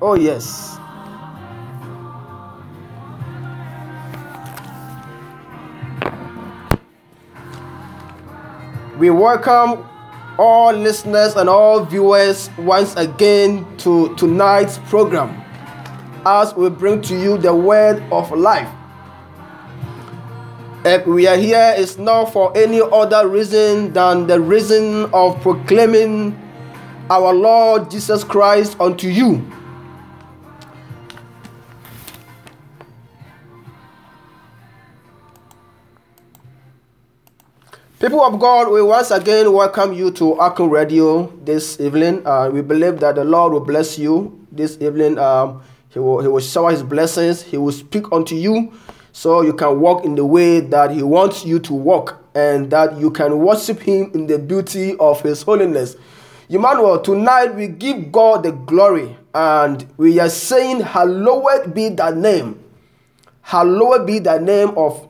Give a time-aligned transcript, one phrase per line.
[0.00, 0.78] Oh, yes.
[8.96, 9.84] We welcome
[10.38, 15.42] all listeners and all viewers once again to tonight's program
[16.24, 18.72] as we bring to you the word of life.
[20.84, 26.40] If we are here, it's not for any other reason than the reason of proclaiming
[27.10, 29.44] our Lord Jesus Christ unto you.
[38.00, 42.24] People of God, we once again welcome you to Arkham Radio this evening.
[42.24, 45.18] Uh, we believe that the Lord will bless you this evening.
[45.18, 47.42] Um, he, will, he will shower His blessings.
[47.42, 48.72] He will speak unto you
[49.10, 53.00] so you can walk in the way that He wants you to walk and that
[53.00, 55.96] you can worship Him in the beauty of His holiness.
[56.48, 62.62] Emmanuel, tonight we give God the glory and we are saying, Hallowed be thy name.
[63.42, 65.07] Hallowed be the name of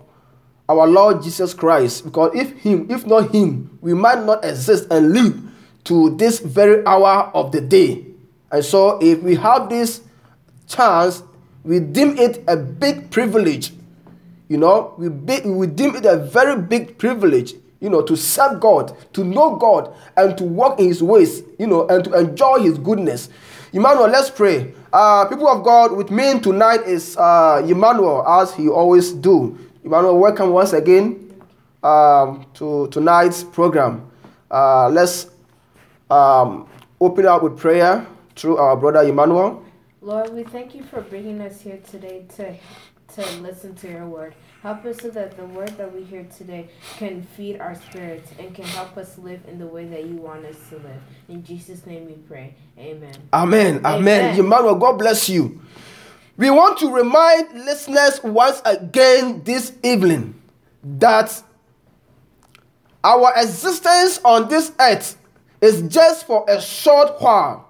[0.69, 2.05] our Lord Jesus Christ.
[2.05, 5.41] Because if Him, if not Him, we might not exist and live
[5.85, 8.05] to this very hour of the day.
[8.51, 10.03] And so, if we have this
[10.67, 11.23] chance,
[11.65, 13.73] we deem it a big privilege.
[14.49, 18.61] You know, we, be, we deem it a very big privilege, you know, to serve
[18.61, 22.61] God, to know God, and to walk in His ways, you know, and to enjoy
[22.61, 23.29] His goodness.
[23.73, 24.73] Emmanuel, let's pray.
[24.91, 29.59] Uh, people of God, with me tonight is uh, Emmanuel, as he always do.
[29.85, 31.41] Emmanuel, welcome once again
[31.83, 34.11] um, to tonight's program.
[34.51, 35.29] Uh, let's
[36.11, 36.69] um,
[37.01, 39.65] open up with prayer through our brother Emmanuel.
[40.01, 42.57] Lord, we thank you for bringing us here today to,
[43.15, 44.35] to listen to your word.
[44.63, 48.53] Help us so that the word that we hear today can feed our spirits and
[48.55, 51.01] can help us live in the way that you want us to live.
[51.29, 52.55] In Jesus' name we pray.
[52.77, 53.15] Amen.
[53.33, 53.77] Amen.
[53.85, 53.85] Amen.
[53.85, 54.41] Amen.
[54.41, 55.58] Emmanuel, God bless you.
[56.39, 60.41] We want to remind listeners once again this evening
[60.85, 61.43] that
[63.03, 65.19] our existence on this earth
[65.61, 67.69] is just for a short while.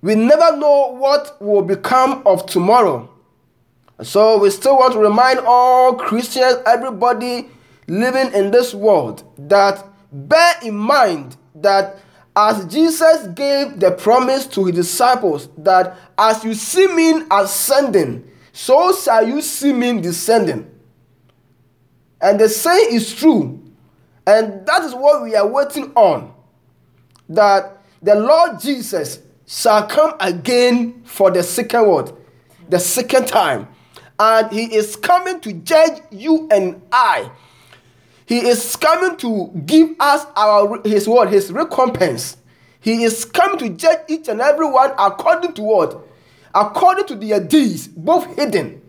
[0.00, 3.08] We never know what will become of tomorrow.
[4.02, 7.48] So we still want to remind all Christians, everybody
[7.86, 11.98] living in this world, that bear in mind that
[12.34, 18.94] as Jesus gave the promise to his disciples that as you see me ascending, so
[18.94, 20.70] shall you see me descending.
[22.20, 23.62] And the saying is true.
[24.26, 26.32] And that is what we are waiting on.
[27.28, 32.12] That the Lord Jesus shall come again for the second word,
[32.68, 33.68] the second time.
[34.18, 37.30] And he is coming to judge you and I
[38.26, 42.36] he is coming to give us our his word, his recompense.
[42.80, 46.06] He is coming to judge each and every one according to what?
[46.54, 48.82] According to their deeds, both hidden.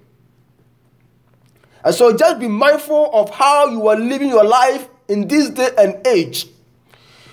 [1.83, 5.69] And so just be mindful of how you are living your life in this day
[5.77, 6.47] and age.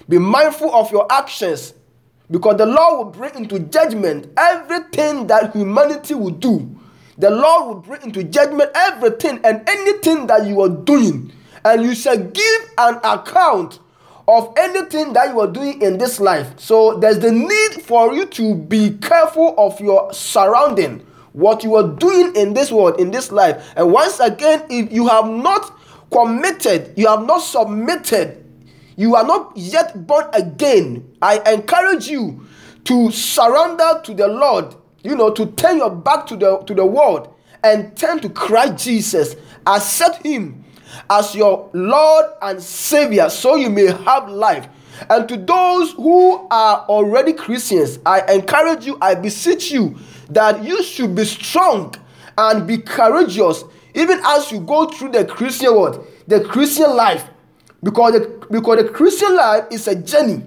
[0.09, 1.73] Be mindful of your actions
[2.31, 6.79] because the Lord will bring into judgment everything that humanity will do.
[7.17, 11.33] The Lord will bring into judgment everything and anything that you are doing
[11.65, 13.81] and you shall give an account
[14.29, 16.59] of anything that you are doing in this life.
[16.59, 21.01] So there's the need for you to be careful of your surrounding,
[21.33, 23.73] what you are doing in this world, in this life.
[23.77, 25.77] And once again, if you have not
[26.13, 28.45] committed, you have not submitted,
[28.97, 32.47] you are not yet born again, I encourage you
[32.85, 36.85] to surrender to the Lord, you know, to turn your back to the to the
[36.85, 39.37] world and turn to Christ Jesus.
[39.67, 40.65] Accept him
[41.09, 44.69] as your Lord and Savior so you may have life.
[45.09, 49.97] And to those who are already Christians, I encourage you, I beseech you
[50.31, 51.95] that you should be strong
[52.37, 53.65] and be courageous
[53.95, 57.29] even as you go through the Christian world, the Christian life.
[57.83, 60.45] Because the, because the Christian life is a journey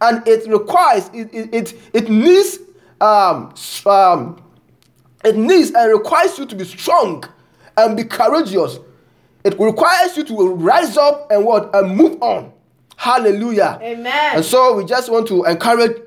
[0.00, 2.58] and it requires, it, it, it, it needs,
[3.00, 3.54] um,
[3.86, 4.42] um,
[5.24, 7.24] it needs and requires you to be strong
[7.76, 8.78] and be courageous
[9.44, 11.74] it requires you to rise up and what?
[11.74, 12.52] And move on.
[12.96, 13.78] Hallelujah.
[13.82, 14.36] Amen.
[14.36, 16.00] And so we just want to encourage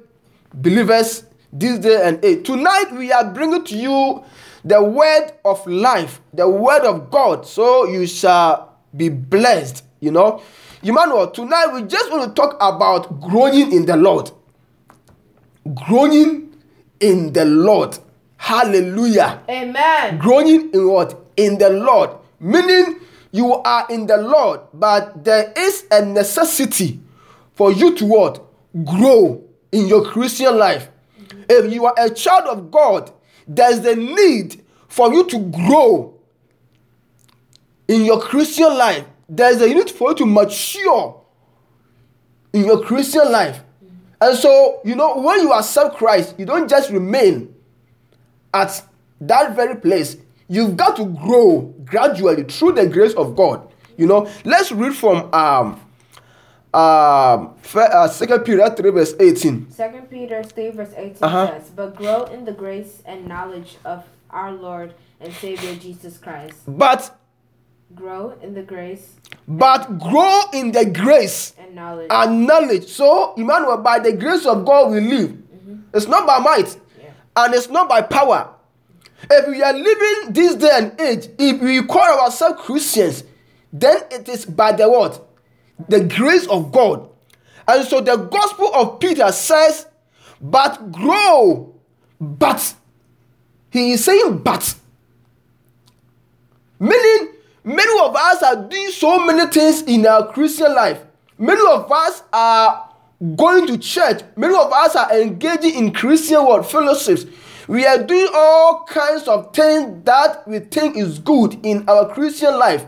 [0.54, 2.46] believers this day and age.
[2.46, 4.24] Tonight we are bringing to you
[4.64, 7.46] the word of life, the word of God.
[7.46, 9.84] So you shall be blessed.
[10.00, 10.42] You know,
[10.84, 14.32] Emmanuel, tonight we just want to talk about growing in the Lord.
[15.74, 16.56] Growing
[17.00, 17.98] in the Lord.
[18.38, 19.42] Hallelujah.
[19.50, 20.18] Amen.
[20.18, 21.20] Growing in what?
[21.38, 22.12] In the Lord.
[22.40, 23.00] Meaning
[23.36, 27.02] you are in the Lord, but there is a necessity
[27.54, 28.42] for you to what?
[28.86, 29.44] Grow
[29.74, 30.88] in your Christian life.
[31.50, 33.12] if you are a child of God,
[33.46, 36.18] there's a need for you to grow
[37.90, 39.06] in your Christian life.
[39.28, 41.22] There's a need for you to mature
[42.54, 43.60] in your Christian life.
[44.22, 47.54] And so, you know, when you accept Christ, you don't just remain
[48.54, 48.82] at
[49.20, 50.16] that very place.
[50.48, 53.68] You've got to grow gradually through the grace of God.
[53.98, 55.80] You know, let's read from um
[56.74, 59.72] um uh, second Peter 3 verse 18.
[59.72, 61.48] Second Peter 3 verse 18 Uh-huh.
[61.60, 66.58] says, But grow in the grace and knowledge of our Lord and Savior Jesus Christ.
[66.68, 67.18] But
[67.94, 69.14] Grow in the grace
[69.48, 72.08] but grow in the grace and knowledge.
[72.10, 72.88] and knowledge.
[72.88, 75.38] So, Emmanuel, by the grace of God we live.
[75.94, 77.12] It's not by might Yeah.
[77.38, 78.50] and it's not by power.
[79.30, 83.24] If we are living this day and age, if we call ourselves Christians,
[83.74, 85.26] then it is by the what?
[85.90, 87.10] The grace of God.
[87.68, 89.88] And so the gospel of Peter says,
[90.40, 91.74] but grow,
[92.20, 92.76] but.
[93.72, 94.76] He is saying, but.
[96.80, 97.34] Meaning,
[97.64, 101.02] many of us are doing so many things in our Christian life.
[101.38, 102.90] Many of us are
[103.36, 104.22] going to church.
[104.36, 107.26] Many of us are engaging in Christian world fellowships.
[107.68, 112.58] We are doing all kinds of things that we think is good in our Christian
[112.58, 112.86] life.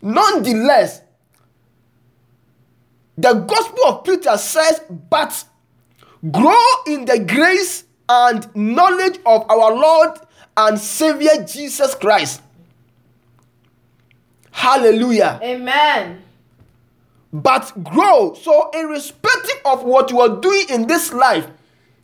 [0.00, 1.02] Nonetheless,
[3.16, 4.80] the gospel of Peter says,
[5.10, 5.44] but
[6.30, 10.18] grow in the grace and knowledge of our Lord
[10.56, 12.42] and Savior Jesus Christ.
[14.50, 15.40] Hallelujah.
[15.42, 16.22] Amen.
[17.32, 18.34] But grow.
[18.34, 21.46] So, irrespective of what you are doing in this life,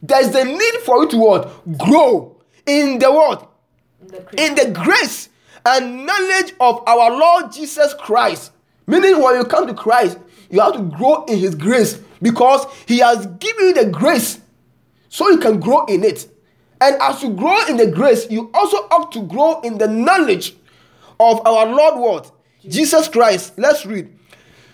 [0.03, 1.79] there's the need for you to what?
[1.79, 3.51] Grow in the what?
[4.07, 5.29] The in the grace
[5.67, 8.53] and knowledge of our Lord Jesus Christ.
[8.87, 10.19] Meaning, when you come to Christ,
[10.51, 14.41] you have to grow in His grace because He has given you the grace
[15.09, 16.29] so you can grow in it.
[16.81, 20.55] And as you grow in the grace, you also have to grow in the knowledge
[21.19, 22.33] of our Lord what?
[22.67, 23.55] Jesus Christ.
[23.59, 24.18] Let's read.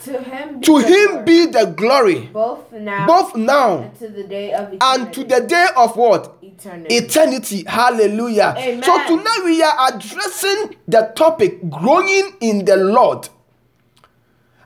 [0.05, 3.99] To him be To the Him glory, be the glory, both now both now and
[3.99, 5.03] to the day of eternity.
[5.03, 6.37] and to the day of what?
[6.43, 6.95] eternity.
[6.95, 7.65] eternity.
[7.67, 8.55] Hallelujah.
[8.59, 8.83] Amen.
[8.83, 13.29] So tonight we are addressing the topic growing in the Lord.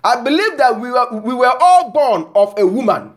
[0.02, 3.12] I believe that we were we were all born of a woman.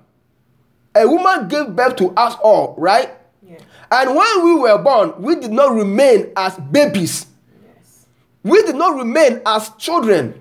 [0.96, 3.10] A woman gave birth to us all, right?
[3.48, 3.58] yeah.
[3.92, 7.26] And when we were born, we did not remain as babies.
[7.66, 8.06] Yes.
[8.44, 10.40] We did not remain as children,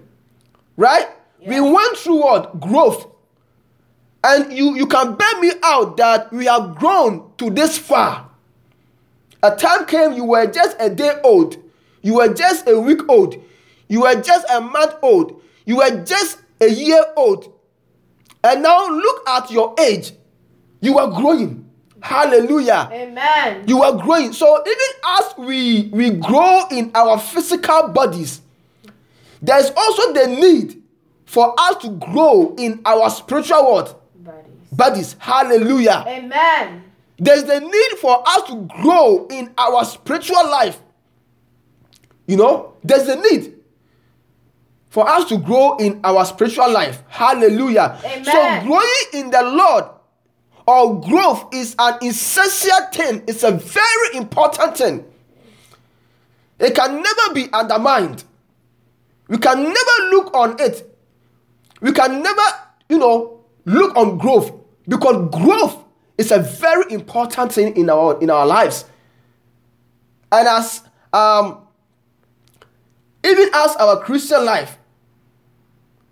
[0.77, 1.07] right?
[1.47, 2.61] We went through what?
[2.61, 3.07] Growth.
[4.23, 8.29] And you, you can bear me out that we have grown to this far.
[9.43, 11.57] A time came you were just a day old,
[12.03, 13.43] you were just a week old,
[13.89, 17.51] you were just a month old, you were just a year old.
[18.45, 20.13] And now look at your age.
[20.83, 21.71] You are growing.
[22.03, 23.65] Hallelujah Amen.
[23.67, 28.41] you are growing so even as we we grow in our physical bodies
[29.43, 30.80] there's also the need
[31.31, 34.43] for us to grow in our spiritual world Bodies.
[34.73, 35.17] bodies.
[35.21, 36.05] Hallelujah.
[36.09, 36.83] Amen.
[37.21, 40.81] there's the need for us to grow in our spiritual life.
[42.27, 43.55] You know there's a need
[44.89, 47.05] for us to grow in our spiritual life.
[47.09, 47.97] Hallelujah.
[48.05, 48.25] Amen.
[48.25, 49.85] so growing in the lord
[50.67, 53.23] or growth is an essential thing.
[53.29, 55.05] It's a very important thing.
[56.59, 58.25] It can never be undermined.
[59.29, 60.90] We can never look on it
[61.81, 62.43] we can never
[62.89, 64.53] you know look on growth
[64.89, 65.85] because growth
[66.19, 68.85] is a very important thing in our in our lives.
[70.33, 70.83] And as
[71.13, 71.63] um
[73.25, 74.79] even as our christian life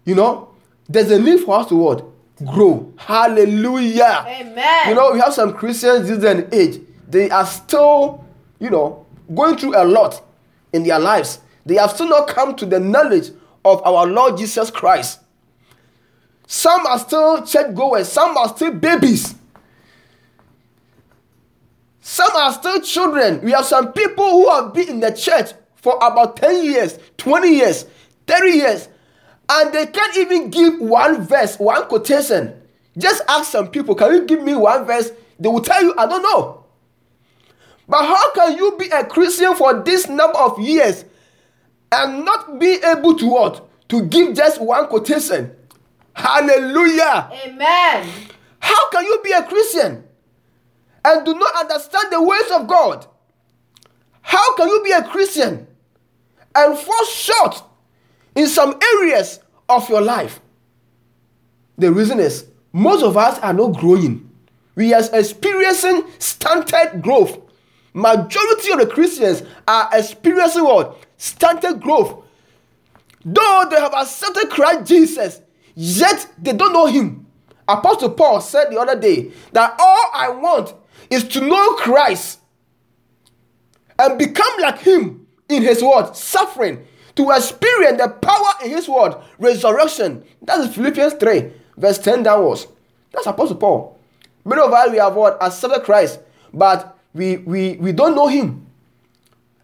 [0.04, 0.50] you know
[0.88, 2.04] there's a need for us to what?
[2.44, 2.92] Grow.
[2.96, 4.24] Hallelujah.
[4.26, 4.88] Amen.
[4.88, 8.24] you know we have some christians this day and age they are still
[8.58, 10.22] you know going through a lot
[10.72, 11.40] in their lives.
[11.64, 13.30] They have still not come to the knowledge
[13.64, 15.20] of our lord jesus christ
[16.50, 18.10] some are still church goers.
[18.10, 19.34] Some are still babies.
[22.00, 23.42] Some are still children.
[23.42, 27.48] We have some people who have been in the church for about 10 years 20
[27.54, 27.84] years
[28.26, 28.88] 30 years
[29.48, 32.58] and they can't even give one verse one quotation.
[32.96, 35.12] Just ask some people can you give me one verse?
[35.38, 36.64] They will tell you i don't know.
[37.86, 41.04] But how can you be a christian for this number of years
[41.92, 43.68] and not be able to what?
[43.90, 45.54] To give just one quotation
[46.18, 48.08] hallelujah Amen.
[48.58, 50.04] how can you be a christian
[51.04, 53.06] and do not understand the ways of god
[54.22, 55.66] how can you be a christian
[56.54, 57.62] and fall short
[58.34, 60.40] in some areas of your life
[61.76, 64.28] the reason is most of us are not growing
[64.78, 67.36] we are experiencing stunted growth.
[67.94, 71.04] Majority of the Christians are experiencing what?
[71.16, 72.22] Stunted growth.
[73.24, 75.40] Though they have accepted Christ Jesus,
[75.78, 77.24] yet they don't know him.
[77.68, 80.74] Apostle Paul said the other day that all I want
[81.08, 82.40] is to know Christ
[83.96, 89.14] and become like him in his word, suffering, to experience the power in his word,
[89.38, 90.24] resurrection.
[90.42, 92.66] That is Philippians 3, verse 10 downwards.
[93.12, 94.00] That's Apostle Paul.
[94.44, 96.18] Many of us we have what accepted Christ,
[96.52, 98.66] but we we we don't know him.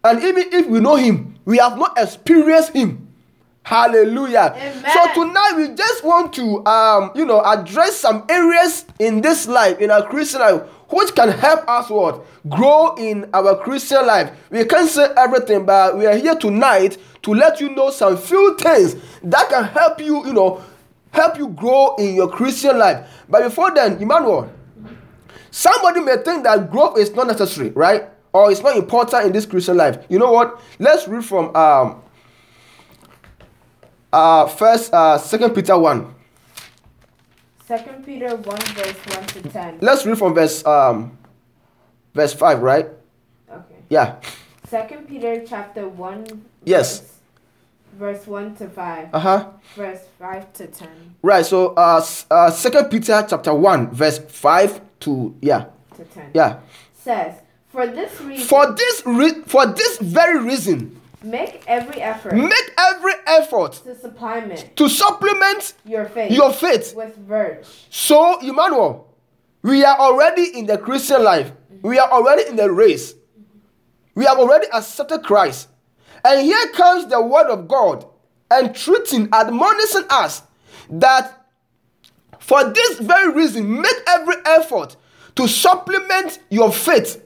[0.03, 3.04] And even if we know him, we have not experienced him.
[3.65, 4.53] Hallelujah.
[4.55, 4.85] Amen.
[4.93, 9.79] So tonight we just want to um you know address some areas in this life,
[9.79, 14.29] in our Christian life, which can help us what grow in our Christian life.
[14.51, 18.55] We can't say everything, but we are here tonight to let you know some few
[18.57, 20.61] things that can help you, you know,
[21.09, 23.23] help you grow in your Christian life.
[23.27, 24.47] But before then, Emmanuel,
[25.49, 28.09] somebody may think that growth is not necessary, right?
[28.31, 30.05] Or it's not important in this Christian life.
[30.07, 30.61] You know what?
[30.77, 32.03] Let's read from um
[34.15, 36.15] uh first uh second Peter 1.
[37.65, 39.77] Second Peter 1 verse 1 to 10.
[39.81, 41.17] Let's read from verse um
[42.13, 42.87] verse 5, right?
[43.51, 43.75] Okay.
[43.89, 44.15] Yeah.
[44.67, 47.01] Second Peter chapter 1 Yes.
[47.99, 49.09] verse, verse 1 to 5.
[49.13, 49.49] Uh-huh.
[49.75, 50.87] Verse 5 to 10.
[51.21, 51.45] Right.
[51.45, 55.65] So uh, uh second Peter chapter 1 verse 5 to yeah.
[55.97, 56.31] To 10.
[56.33, 56.59] Yeah.
[56.93, 57.35] Says,
[57.69, 60.94] For this reason, For this re- for this very reason,
[61.25, 66.95] make every effort make every effort to supplement to supplement your faith your faith.
[66.95, 67.63] with virtue.
[67.89, 69.13] So, Emmanuel,
[69.61, 71.51] we are already in the Christian life.
[71.81, 73.15] We are already in the race.
[74.13, 75.69] We have already accepted Christ.
[76.23, 78.05] And here comes the word of God
[78.51, 80.43] entreating, admonishing us
[80.89, 81.45] that
[82.39, 84.95] for this very reason, make every effort
[85.35, 87.23] to supplement your faith.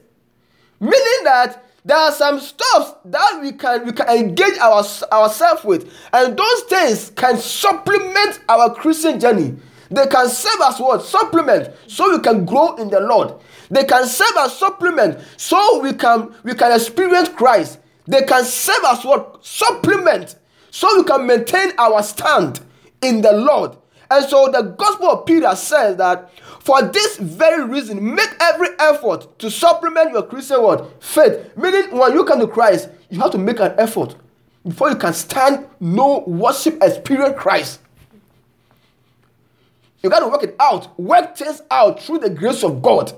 [0.80, 5.92] Meaning that there are some stuff that we can we can engage our, ourselves with,
[6.12, 9.56] and those things can supplement our Christian journey.
[9.90, 11.02] They can serve as what?
[11.02, 13.34] Supplement, so we can grow in the Lord.
[13.70, 17.78] They can serve as supplement, so we can we can experience Christ.
[18.06, 19.44] They can serve as what?
[19.44, 20.36] Supplement,
[20.70, 22.60] so we can maintain our stand
[23.02, 23.76] in the Lord.
[24.10, 29.38] And so the Gospel of Peter says that for this very reason, make every effort
[29.38, 31.56] to supplement your Christian word, faith.
[31.56, 34.14] Meaning, when you come to Christ, you have to make an effort
[34.66, 37.80] before you can stand, know, worship, experience Christ.
[40.02, 43.12] You got to work it out, work things out through the grace of God.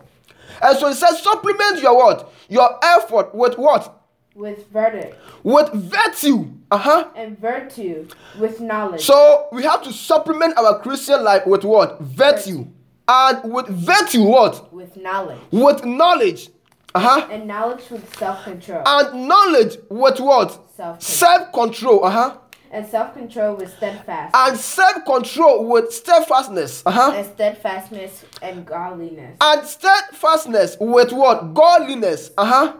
[0.63, 2.33] And so it says, supplement your what?
[2.49, 3.99] Your effort with what?
[4.35, 6.49] With verdict With virtue.
[6.71, 7.09] Uh huh.
[7.17, 8.09] and virtue
[8.39, 9.03] with knowledge.
[9.03, 12.01] So we have to supplement our Christian life with what?
[12.01, 12.67] Virtue.
[13.09, 14.73] And with virtue, what?
[14.73, 15.41] with knowledge.
[15.51, 16.49] With knowledge.
[16.95, 17.29] Uh huh.
[17.31, 18.83] And knowledge with self control.
[18.87, 20.61] And knowledge with what?
[20.77, 22.05] Self Self control.
[22.05, 22.37] Uh huh.
[22.71, 24.35] and self control with steadfast.
[24.37, 26.83] And self control with steadfastness.
[26.87, 27.13] Uh huh.
[27.17, 29.37] and steadfastness and godliness.
[29.41, 31.55] And steadfastness with what?
[31.55, 32.31] Godliness.
[32.39, 32.75] Uh huh.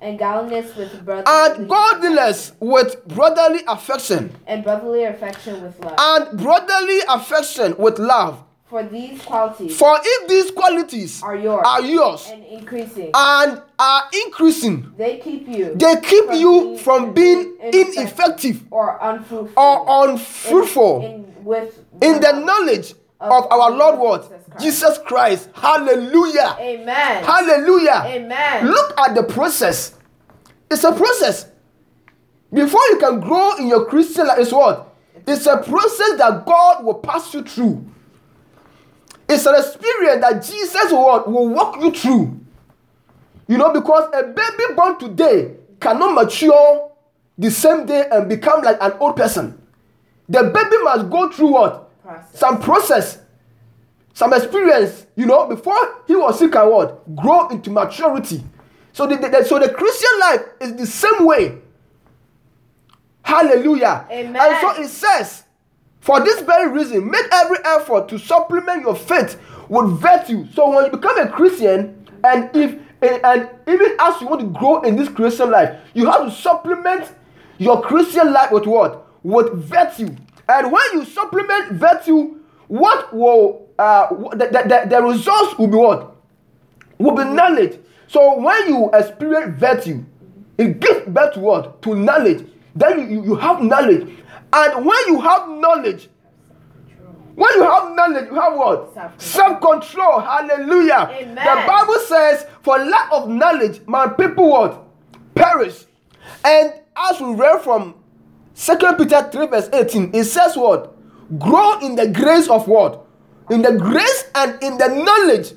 [0.00, 1.24] And godliness with brotherly
[1.56, 4.34] And godliness with brotherly affection.
[4.46, 5.96] and brotherly affection with love.
[5.98, 8.44] And brotherly affection with love.
[8.66, 14.02] For these qualities For if these qualities are yours are yours and increasing, and are
[14.26, 20.04] increasing, they keep you they keep from you being from being ineffective or unfruitful or
[20.06, 24.22] in- unfruitful in, with in the knowledge of our Lord what?
[24.22, 25.50] Jesus Jesus Christ.
[25.54, 26.56] Hallelujah.
[26.58, 27.24] Amen.
[27.24, 28.02] Hallelujah.
[28.06, 28.66] Amen.
[28.66, 29.94] Look at the process.
[30.70, 31.46] It's a process.
[32.52, 34.94] Before you can grow in your Christian life, it's what?
[35.26, 37.84] It's a process that God will pass you through.
[39.28, 42.40] It's an experience that Jesus will, will walk you through.
[43.48, 46.90] You know, because a baby born today cannot mature
[47.36, 49.60] the same day and become like an old person.
[50.28, 52.02] The baby must go through what?
[52.02, 52.38] Process.
[52.38, 53.18] Some process,
[54.14, 55.76] some experience, you know, before
[56.06, 57.14] he or she can what?
[57.16, 58.42] Grow into maturity.
[58.92, 61.58] So the, the- so the Christian life is the same way.
[63.22, 64.06] Hallelujah.
[64.10, 64.36] Amen.
[64.36, 65.43] And so it says,
[66.04, 70.46] for this very reason, make every effort to supplement your faith with virtue.
[70.52, 74.82] So when you become a Christian, and if and, even as you want to grow
[74.82, 77.10] in this Christian life, you have to supplement
[77.56, 79.06] your Christian life with what?
[79.22, 80.14] With virtue.
[80.46, 86.16] And when you supplement virtue, what will uh the, the, the, results will be what?
[86.98, 87.78] Will be knowledge.
[88.08, 90.04] So when you experience virtue,
[90.58, 91.80] it gives birth to what?
[91.80, 92.46] To knowledge.
[92.76, 94.06] Then you, you have knowledge.
[94.54, 96.08] And when you have knowledge,
[97.34, 99.20] When you have knowledge, you have what?
[99.20, 100.20] Self control.
[100.20, 101.10] Hallelujah.
[101.10, 101.34] Amen.
[101.34, 104.84] The Bible says, for lack of knowledge, my people what?
[105.34, 105.84] Perish.
[106.44, 107.94] And as we read from
[108.54, 110.94] 2 Peter 3, verse 18, it says what?
[111.38, 113.04] Grow in the grace of what?
[113.50, 115.52] In the grace and in the knowledge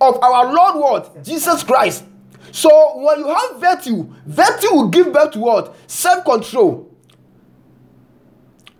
[0.00, 1.24] of our Lord what?
[1.24, 2.04] Jesus Christ.
[2.52, 5.74] So when you have virtue, virtue will give birth to what?
[5.90, 6.87] Self-control.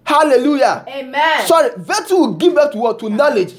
[0.08, 0.86] Hallelujah.
[0.88, 1.46] Amen.
[1.46, 2.98] Sorry, virtue will give birth to what?
[3.00, 3.52] To knowledge.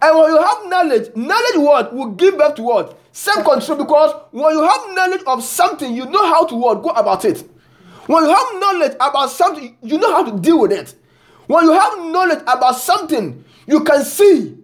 [0.00, 1.94] And when you have knowledge, knowledge what?
[1.94, 2.98] Will give birth to what?
[3.12, 3.76] Self-control.
[3.76, 6.82] Because when you have knowledge of something, you know how to what?
[6.82, 7.46] Go about it.
[8.06, 10.94] When you have knowledge about something, you know how to deal with it.
[11.46, 14.56] When you have knowledge about something, you can see.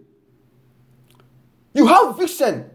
[1.74, 2.70] You have vision.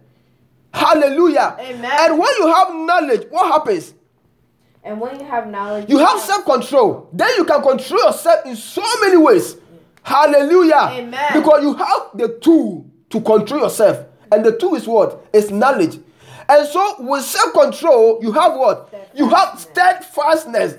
[0.71, 1.57] Hallelujah.
[1.59, 1.91] Amen.
[2.01, 3.94] And when you have knowledge, what happens?
[4.85, 7.09] And when you have knowledge, You have self control.
[7.11, 9.57] Then you can control yourself in so many ways.
[10.03, 10.89] Hallelujah.
[10.91, 11.33] Amen.
[11.33, 14.05] Because you have the tool to control yourself.
[14.31, 15.25] And the tool is what?
[15.33, 15.97] It's knowledge.
[16.47, 18.93] And so with self control, you have what?
[19.15, 20.75] You have steadfastness.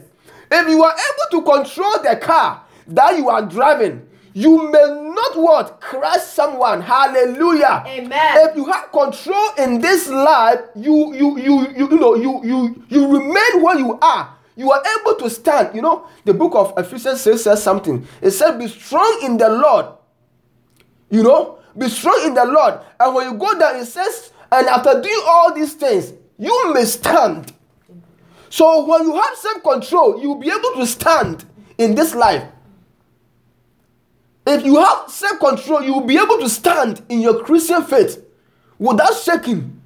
[0.53, 4.06] If you are able to control the car that you are driving,
[4.37, 5.81] you may not what?
[5.81, 6.83] Crash someone.
[6.83, 7.85] Hallelujah.
[7.87, 8.37] Amen.
[8.47, 12.85] If you have control in this life, you you you you, you know you you
[12.90, 14.37] you remain where you are.
[14.55, 15.75] You are able to stand.
[15.75, 18.07] You know, the book of Ephesians says, says something.
[18.21, 19.87] It said, Be strong in the Lord.
[21.09, 22.81] You know, be strong in the Lord.
[23.00, 26.85] And when you go down, it says, and after doing all these things, you may
[26.85, 27.55] stand.
[28.50, 31.47] So when you have self-control, you'll be able to stand
[31.78, 32.47] in this life.
[34.47, 38.25] If you have self-control, you will be able to stand in your Christian faith
[38.79, 39.81] without shaking.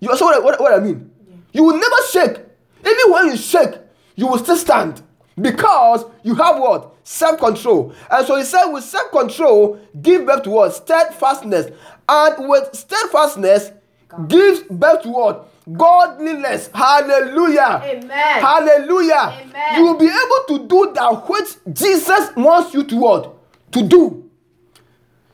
[0.00, 1.10] You understand what, I- what, what I mean?
[1.52, 2.38] You will never shake.
[2.86, 3.74] Even when you shake,
[4.16, 5.02] you will still stand
[5.40, 7.92] because you have what self-control.
[8.10, 11.70] And so he said, with self-control, give birth to what steadfastness,
[12.08, 13.72] and with steadfastness,
[14.28, 16.70] gives birth to what godliness.
[16.74, 17.80] Hallelujah.
[17.84, 18.10] Amen.
[18.40, 19.40] Hallelujah.
[19.42, 19.76] Amen.
[19.76, 23.34] You will be able to do that which Jesus wants you to what
[23.74, 24.30] to do.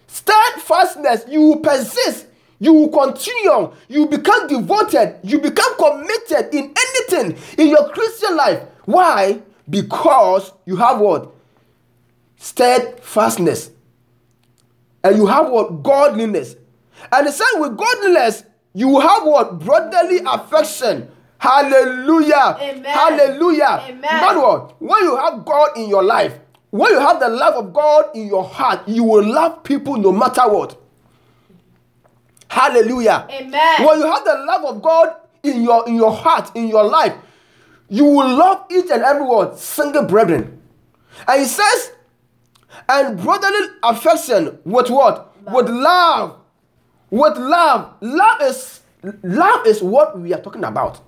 [0.07, 2.27] Steadfastness, you persist,
[2.59, 8.63] you will continue, you become devoted, you become committed in anything in your Christian life.
[8.87, 9.41] Why?
[9.69, 11.33] Because you have what?
[12.37, 13.71] Steadfastness.
[15.05, 15.83] And you have what?
[15.83, 16.57] Godliness.
[17.13, 19.59] And the same with godliness, you have what?
[19.61, 21.11] Brotherly affection.
[21.39, 22.59] Hallelujah.
[22.61, 22.85] Amen.
[22.85, 23.85] Hallelujah.
[23.89, 24.37] Amen.
[24.37, 24.81] What?
[24.83, 26.39] When you have God in your life,
[26.71, 30.13] when you have the love of God in your heart, you will love people no
[30.13, 30.81] matter what.
[32.49, 33.27] Hallelujah.
[33.31, 33.87] Amen.
[33.87, 37.15] When you have the love of God in your in your heart, in your life,
[37.89, 40.61] you will love each and every one, single brethren.
[41.27, 41.93] And he says,
[42.89, 45.33] and brotherly affection with what?
[45.53, 46.39] With love.
[47.11, 47.95] With love.
[48.01, 48.81] Love is
[49.23, 51.01] love is what we are talking about.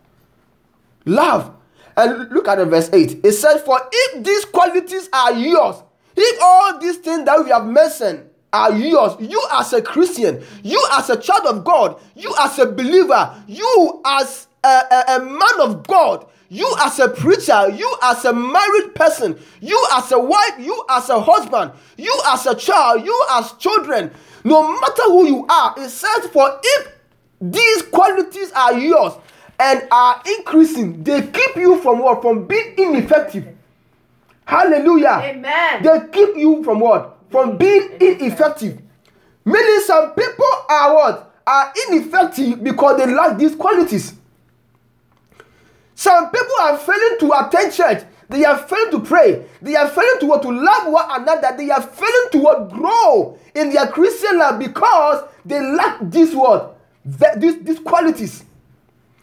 [1.04, 1.54] Love.
[1.96, 3.24] And look at the verse 8.
[3.24, 5.76] It says, For if these qualities are yours,
[6.16, 10.84] if all these things that we have mentioned are yours, you as a Christian, you
[10.92, 15.60] as a child of God, you as a believer, you as a, a, a man
[15.60, 20.54] of God, you as a preacher, you as a married person, you as a wife,
[20.58, 24.10] you as a husband, you as a child, you as children,
[24.44, 26.92] no matter who you are, it says, For if
[27.40, 29.14] these qualities are yours
[29.58, 32.22] and are increasing, they keep you from what?
[32.22, 33.48] From being ineffective.
[34.44, 35.20] Hallelujah.
[35.22, 35.82] Amen.
[35.82, 37.18] They keep you from what?
[37.30, 38.80] From being ineffective.
[39.44, 41.34] Meaning some people are what?
[41.46, 44.14] Are ineffective because they lack these qualities.
[45.94, 48.04] Some people are failing to attend church.
[48.28, 49.44] They are failing to pray.
[49.60, 50.42] They are failing to what?
[50.42, 51.56] To love one another.
[51.56, 52.70] They are failing to what?
[52.70, 56.78] Grow in their Christian life because they lack this what?
[57.04, 58.44] These, these qualities.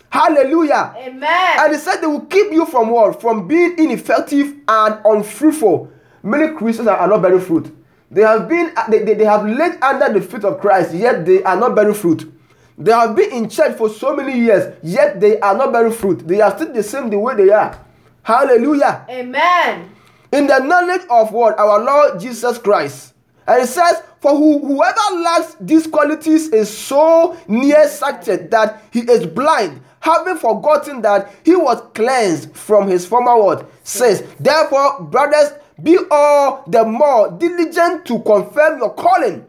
[0.10, 0.96] Hallelujah.
[0.98, 1.56] Amen.
[1.60, 3.22] And he said they will keep you from what?
[3.22, 5.92] From being ineffective and unfruitful.
[6.24, 7.76] Many Christians are, are not bearing fruit.
[8.12, 11.44] They have been they, they, they have laid under the feet of Christ, yet they
[11.44, 12.32] are not bearing fruit.
[12.78, 16.28] They have been in church for so many years, yet they are not bearing fruit.
[16.28, 17.78] They are still the same the way they are.
[18.24, 19.06] Hallelujah.
[19.10, 19.90] Amen.
[20.32, 21.58] In the knowledge of what?
[21.60, 23.14] Our Lord Jesus Christ.
[23.48, 29.26] And it says, For who, whoever lacks these qualities is so nearsighted that he is
[29.26, 33.66] blind, having forgotten that he was cleansed from his former word.
[33.84, 39.46] Says, Therefore, brothers, be all the more diligent to confirm your calling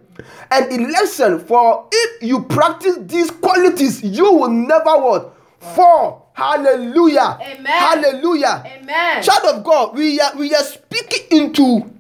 [0.50, 1.40] and election.
[1.40, 5.36] For if you practice these qualities, you will never what?
[5.74, 6.30] Fall.
[6.32, 7.38] Hallelujah.
[7.42, 7.66] Amen.
[7.66, 8.64] Hallelujah.
[8.66, 9.22] Amen.
[9.22, 11.90] Child of God, we are we are speaking into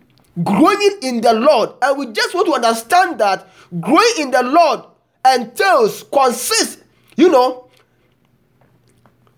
[0.42, 1.70] growing in the Lord.
[1.82, 3.46] And we just want to understand that
[3.80, 4.84] growing in the Lord
[5.30, 6.82] entails, consists,
[7.16, 7.68] you know,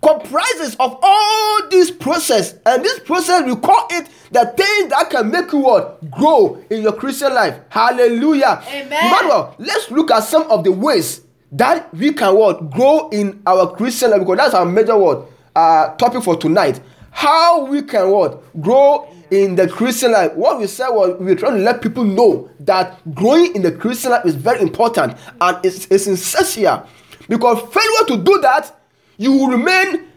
[0.03, 2.55] comprises of all this process.
[2.67, 6.11] And this process, we call it the thing that can make you what?
[6.11, 7.59] Grow in your Christian life.
[7.69, 8.63] Hallelujah.
[8.67, 9.07] Amen.
[9.07, 12.71] Emmanuel, let's look at some of the ways that we can what?
[12.71, 16.81] Grow in our Christian life because that's our major word uh, topic for tonight.
[17.11, 18.43] How we can what?
[18.61, 20.33] Grow in the Christian life.
[20.35, 23.73] What we said was we we're trying to let people know that growing in the
[23.73, 26.87] Christian life is very important and it's, it's essential.
[27.29, 28.75] Because failure to do that,
[29.23, 30.09] you will remain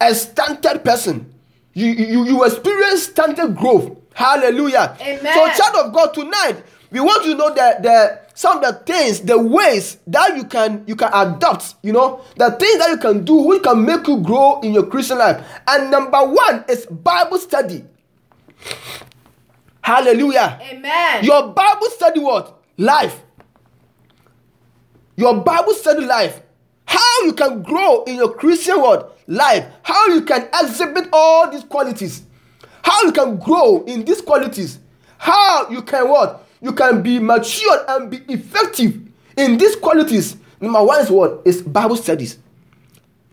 [0.00, 1.32] a stunted person.
[1.74, 3.96] You, you, you experience stunted growth.
[4.14, 4.96] Hallelujah.
[5.00, 5.34] Amen.
[5.34, 8.72] So, child of God, tonight we want you to know that the some of the
[8.84, 12.98] things, the ways that you can you can adopt, you know, the things that you
[12.98, 15.44] can do which can make you grow in your Christian life.
[15.66, 17.84] And number one is Bible study.
[19.82, 20.60] Hallelujah.
[20.62, 21.24] Amen.
[21.24, 22.62] Your Bible study what?
[22.78, 23.20] Life.
[25.16, 26.40] Your Bible study life.
[26.86, 29.66] How you can grow in your Christian world life.
[29.82, 32.22] How you can exhibit all these qualities.
[32.82, 34.78] How you can grow in these qualities.
[35.18, 36.46] How you can what?
[36.60, 39.00] You can be mature and be effective
[39.36, 40.36] in these qualities.
[40.60, 41.42] Number one is what?
[41.44, 42.38] Is Bible studies.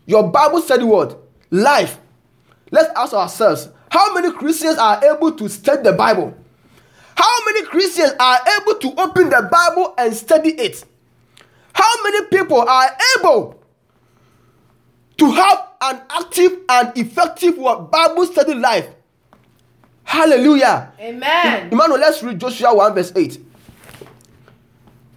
[0.06, 1.16] Your Bible study word,
[1.50, 2.00] Life.
[2.72, 6.36] Let's ask ourselves how many Christians are able to study the Bible?
[7.16, 10.84] How many Christians are able to open the Bible and study it?
[11.74, 13.64] How many people are able
[15.18, 18.88] to have an active and effective Bible study life?
[20.04, 20.94] Hallelujah.
[21.00, 21.70] Amen.
[21.72, 23.40] Emmanuel, let's read Joshua 1 verse 8.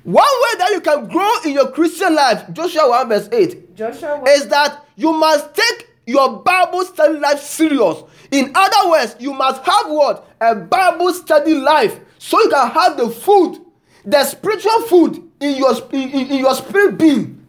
[0.04, 4.22] One way that you can grow in your Christian life, Joshua 1 verse 8, Joshua
[4.28, 8.04] is that you must take your Bible study life serious.
[8.30, 10.32] In other words, you must have what?
[10.40, 11.98] A Bible study life.
[12.18, 13.60] So you can have the food,
[14.04, 17.46] the spiritual food in your, in, in your spirit being.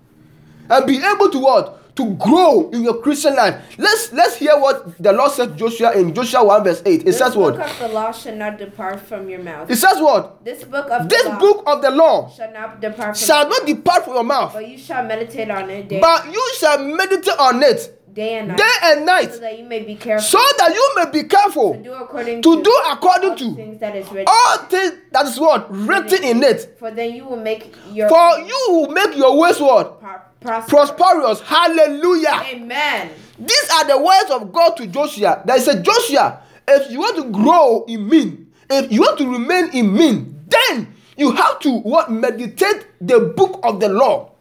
[0.70, 1.96] And be able to what?
[1.96, 3.60] To grow in your Christian life.
[3.80, 7.02] Let's let's hear what the Lord said to Joshua in Joshua 1 verse 8.
[7.02, 7.72] It this says book what?
[7.72, 9.72] of the law shall not depart from your mouth.
[9.72, 10.46] It says what?
[10.46, 13.42] This book of This the law book of the law shall not depart from shall
[13.42, 16.26] your not mouth, depart from your mouth, but you shall meditate on it day, but
[16.32, 19.84] you shall meditate on it day and night, day and night, so that you may
[19.84, 23.30] be careful so that you may be careful to do according to do all according
[23.30, 24.26] the to things that is written.
[24.28, 26.76] all things that is what written in it.
[26.80, 30.70] For then you will make your For you will make your ways what pro- prosper.
[30.96, 31.42] prosperous.
[31.42, 32.42] Hallelujah.
[32.54, 33.12] Amen.
[33.40, 35.44] These are the words of God to Joshua.
[35.46, 36.42] That is a Joshua.
[36.68, 40.94] If you want to grow in me, if you want to remain in me, then
[41.18, 44.32] you have to what meditate the book of the law.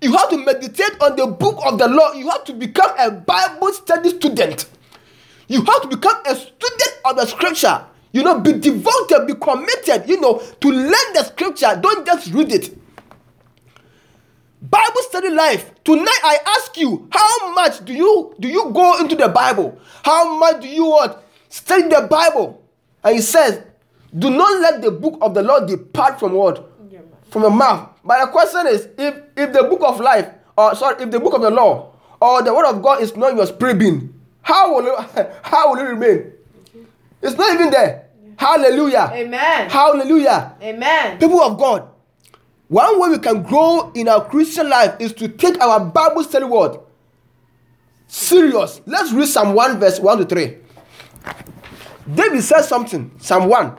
[0.00, 2.12] You have to meditate on the book of the law.
[2.12, 4.66] You have to become a Bible study student.
[5.48, 7.84] You have to become a student of the scripture.
[8.12, 11.78] You know, be devoted, be committed, you know, to learn the scripture.
[11.80, 12.76] Don't just read it.
[14.62, 15.72] Bible study life.
[15.84, 19.78] Tonight I ask you, how much do you do you go into the Bible?
[20.02, 22.62] How much do you what study the Bible?
[23.02, 23.62] And he says,
[24.16, 26.69] do not let the book of the Lord depart from what?
[27.30, 27.88] From your mouth.
[28.04, 31.34] But the question is, if if the book of life, or sorry, if the book
[31.34, 34.12] of the law or the word of God is not in your spirit being,
[34.42, 36.32] how will it, how will it remain?
[37.22, 38.06] It's not even there.
[38.36, 39.10] Hallelujah.
[39.12, 39.68] Amen.
[39.68, 40.56] Hallelujah.
[40.62, 41.18] Amen.
[41.18, 41.86] People of God,
[42.68, 46.46] one way we can grow in our Christian life is to take our Bible study
[46.46, 46.78] word
[48.10, 48.80] serious.
[48.86, 50.56] Let's read Psalm 1, verse 1 to 3.
[52.14, 53.78] David says something, Psalm 1.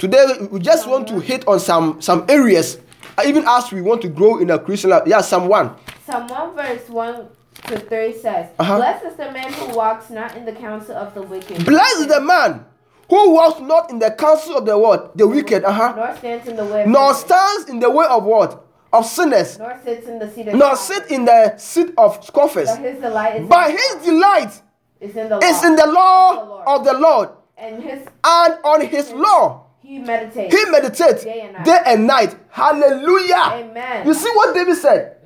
[0.00, 2.78] Today we just want to hit on some some areas,
[3.18, 5.02] uh, even as we want to grow in a Christian life.
[5.04, 5.76] Yeah, Psalm 1.
[6.06, 7.28] Psalm 1 verse 1
[7.66, 8.76] to 3 says, Uh-huh.
[8.78, 12.06] Blessed is the man who walks not in the counsel of the wicked, Blessed is
[12.06, 12.64] the man
[13.10, 15.14] who walks not in the counsel of the what?
[15.18, 15.92] The wicked, uh-huh.
[15.94, 18.64] nor stands in the way of Nor stands in the way of what?
[18.94, 19.58] Of sinners.
[19.58, 22.70] nor sits in the seat of Nor sit in the seat of scoffers.
[22.70, 24.62] But his delight is, But his delight
[24.98, 29.12] is in the law, in the law of the Lord, and his and on his
[29.12, 30.54] law he meditates.
[30.54, 31.64] he meditates Day and night.
[31.64, 32.36] day and night.
[32.50, 33.44] Hallelujah.
[33.54, 34.06] Amen.
[34.06, 35.16] You see what David said?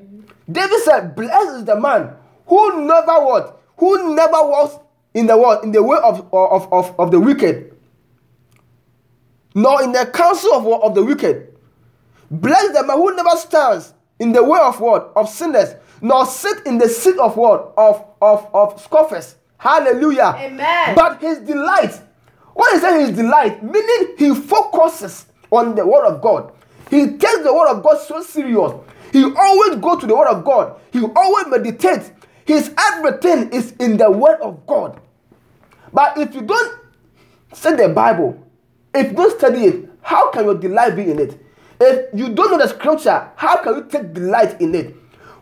[0.51, 2.15] David said, Blessed is the man
[2.47, 3.61] who never what?
[3.77, 4.77] Who never walks
[5.13, 5.65] in the what?
[5.65, 7.77] In the way of, of, of, of the wicked,
[9.55, 11.55] nor in the counsel of, of the wicked.
[12.31, 15.13] Blessed the man who never stands in the way of what?
[15.15, 17.75] Of sinners, nor sit in the seat of what?
[17.77, 19.37] Of, of, of scoffers.
[19.59, 20.35] Hallelujah.
[20.39, 20.95] Amen.
[20.95, 22.01] But his delight,
[22.55, 23.63] what is that his delight?
[23.63, 26.53] Meaning he focuses on the word of God.
[26.91, 28.73] He takes the word of God so serious.
[29.13, 30.81] He always go to the word of God.
[30.93, 32.11] He always meditates.
[32.45, 35.01] His everything is in the word of God.
[35.93, 36.79] But if you don't
[37.53, 38.45] study the Bible,
[38.95, 41.41] if you don't study it, how can your delight be in it?
[41.81, 44.95] If you don't know the scripture, how can you take delight in it?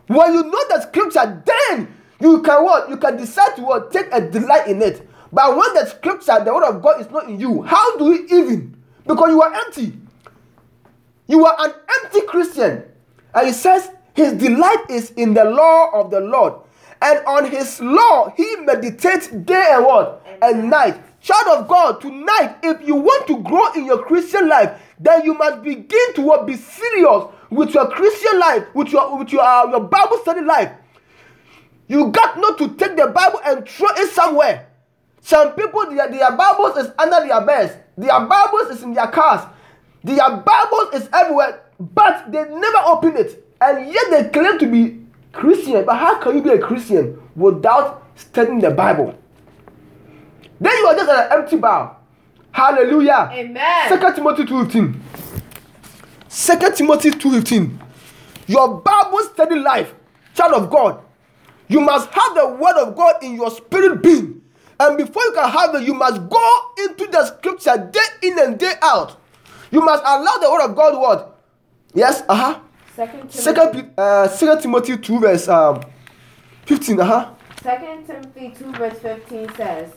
[0.07, 2.89] When you know the scripture, then you can what?
[2.89, 3.91] You can decide to what?
[3.91, 5.07] Take a delight in it.
[5.33, 8.27] But when the scripture, the word of God is not in you, how do you
[8.29, 8.77] even?
[9.05, 9.97] Because you are empty.
[11.27, 12.83] You are an empty Christian.
[13.33, 16.53] And he says his delight is in the law of the Lord.
[17.01, 20.23] And on his law he meditates day and what?
[20.43, 21.01] And night.
[21.19, 25.33] Child of God, tonight, if you want to grow in your Christian life, then you
[25.33, 29.67] must begin to what, be serious with your Christian life, with your with your, uh,
[29.69, 30.71] your Bible study life.
[31.87, 34.67] You got not to take the Bible and throw it somewhere.
[35.23, 37.73] Some people, their, their Bibles is under their beds.
[37.97, 39.47] Their Bibles is in their cars.
[40.03, 43.47] Their Bibles is everywhere, but they never open it.
[43.61, 44.99] And yet they claim to be
[45.31, 45.85] Christian.
[45.85, 49.17] But how can you be a Christian without studying the Bible?
[50.59, 51.95] Then you are just an empty bar.
[52.51, 53.29] Hallelujah.
[53.31, 53.89] Amen.
[53.89, 54.99] Second Timothy 2.15.
[56.27, 57.79] Second Timothy 2.15.
[58.47, 59.95] Your Bible study life,
[60.35, 61.01] child of God,
[61.69, 64.42] you must have the word of God in your spirit being.
[64.79, 68.57] And before you can have it, you must go into the scripture day in and
[68.59, 69.17] day out.
[69.71, 71.39] You must allow the word of God what?
[71.93, 72.59] Yes, uh-huh.
[72.95, 75.81] Second Timothy, Second, uh, Second Timothy 2 verse um,
[76.65, 77.29] 15, uh-huh.
[77.61, 79.91] Second Timothy 2 verse 15 says,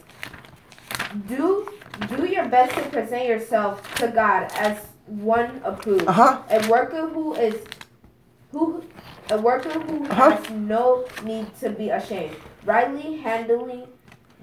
[1.29, 1.69] Do
[2.09, 6.43] do your best to present yourself to God as one approved, Uh-huh.
[6.51, 7.55] a worker who is
[8.53, 8.83] who
[9.31, 10.31] a worker who Uh-huh.
[10.31, 13.87] has no need to be ashamed, rightly handling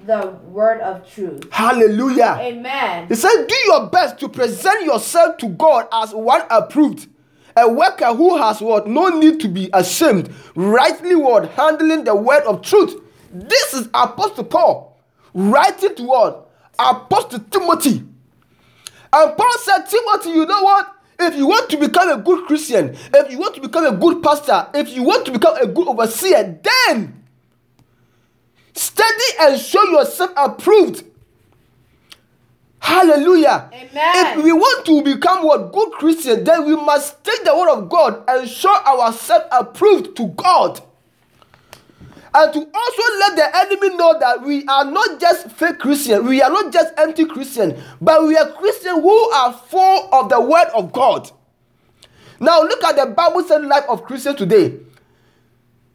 [0.06, 1.44] the word of truth.
[1.52, 2.38] Hallelujah.
[2.40, 3.08] Amen.
[3.08, 7.08] He said, Do your best to present yourself to God as one approved,
[7.56, 12.44] a worker who has what no need to be ashamed, rightly what handling the word
[12.44, 12.96] of truth.
[13.32, 14.94] This is Apostle Paul
[15.34, 18.04] writing to what Apostle Timothy.
[19.12, 20.90] And Paul said, Timothy, you know what?
[21.20, 24.24] If you want to become a good Christian, if you want to become a good
[24.24, 27.23] pastor, if you want to become a good overseer, then
[28.74, 31.04] study and show yourself approved.
[32.80, 33.70] Hallelujah.
[33.74, 34.38] Amen.
[34.38, 37.88] If we want to become what good Christian, then we must take the word of
[37.88, 40.82] God and show ourselves approved to God.
[42.36, 46.42] And to also let the enemy know that we are not just fake Christian, we
[46.42, 50.68] are not just empty Christian, but we are Christians who are full of the word
[50.76, 51.32] of God.
[52.40, 54.80] Now look at the Bible study life of Christians today.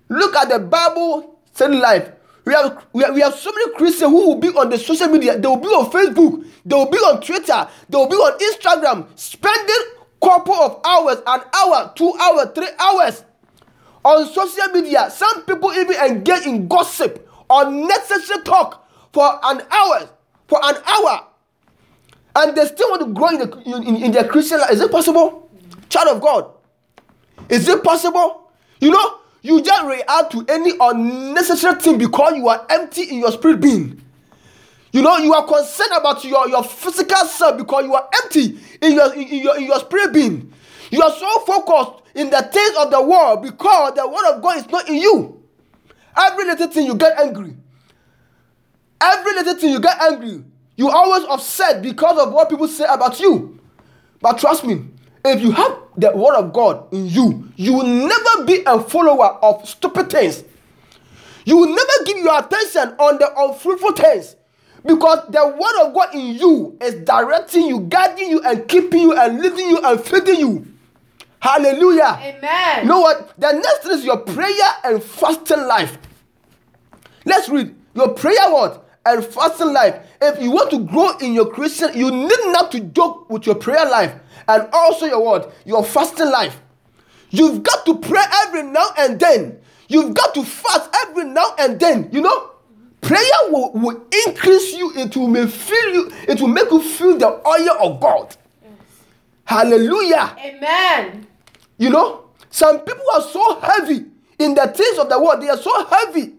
[0.08, 2.12] Look at the Bible study life.
[2.48, 5.08] We have, we have we have so many Christians who will be on the social
[5.08, 5.38] media.
[5.38, 6.46] They will be on Facebook.
[6.64, 7.68] They will be on Twitter.
[7.90, 9.76] They will be on Instagram, spending
[10.22, 13.22] couple of hours, an hour, two hours, three hours
[14.02, 15.10] on social media.
[15.10, 20.08] Some people even engage in gossip, unnecessary talk for an hour,
[20.46, 21.26] for an hour,
[22.36, 24.70] and they still want to grow in, the, in, in their Christian life.
[24.70, 25.50] Is it possible,
[25.90, 26.50] child of God?
[27.50, 28.50] Is it possible?
[28.80, 33.32] You know, you just react to any unnecessary thing because you are empty in your
[33.32, 34.02] spirit being.
[34.92, 38.92] You know, you are concerned about your, your physical self because you are empty in
[38.94, 40.52] your, in, your, in your spirit being.
[40.90, 44.56] You are so focused in the things of the world because the word of God
[44.56, 45.42] is not in you.
[46.16, 47.54] Every little thing you get angry.
[49.00, 50.42] Every little thing you get angry.
[50.76, 53.60] You always upset because of what people say about you.
[54.20, 54.84] But trust me,
[55.24, 59.38] if you have the word of God in you, you will never be a follower
[59.42, 60.44] of stupid things.
[61.44, 64.36] You will never give your attention on the unfruitful things.
[64.84, 69.18] Because the word of God in you is directing you, guiding you, and keeping you,
[69.18, 70.66] and leading you, and feeding you.
[71.40, 72.18] Hallelujah.
[72.20, 72.82] Amen.
[72.82, 73.32] You know what?
[73.38, 75.98] The next thing is your prayer and fasting life.
[77.24, 79.96] Let's read your prayer what and fasting life.
[80.20, 83.56] If you want to grow in your Christian, you need not to joke with your
[83.56, 84.14] prayer life
[84.48, 86.60] and also your what your fasting life.
[87.30, 89.60] You've got to pray every now and then.
[89.88, 92.08] You've got to fast every now and then.
[92.10, 92.50] You know,
[93.00, 94.92] prayer will, will increase you.
[94.96, 96.12] It will make feel you.
[96.26, 98.36] It will make you feel the oil of God.
[99.44, 100.36] Hallelujah.
[100.44, 101.26] Amen.
[101.78, 104.06] You know, some people are so heavy
[104.38, 105.42] in the things of the world.
[105.42, 106.34] They are so heavy.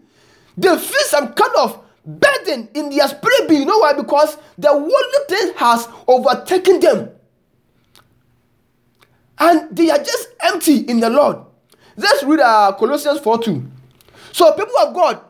[0.57, 3.49] They feel some kind of burden in their spirit.
[3.49, 3.93] You know why?
[3.93, 7.09] Because the worldly thing has overtaken them.
[9.39, 11.37] And they are just empty in the Lord.
[11.95, 13.71] Let's read uh, Colossians 4 2.
[14.31, 15.21] So, people of God,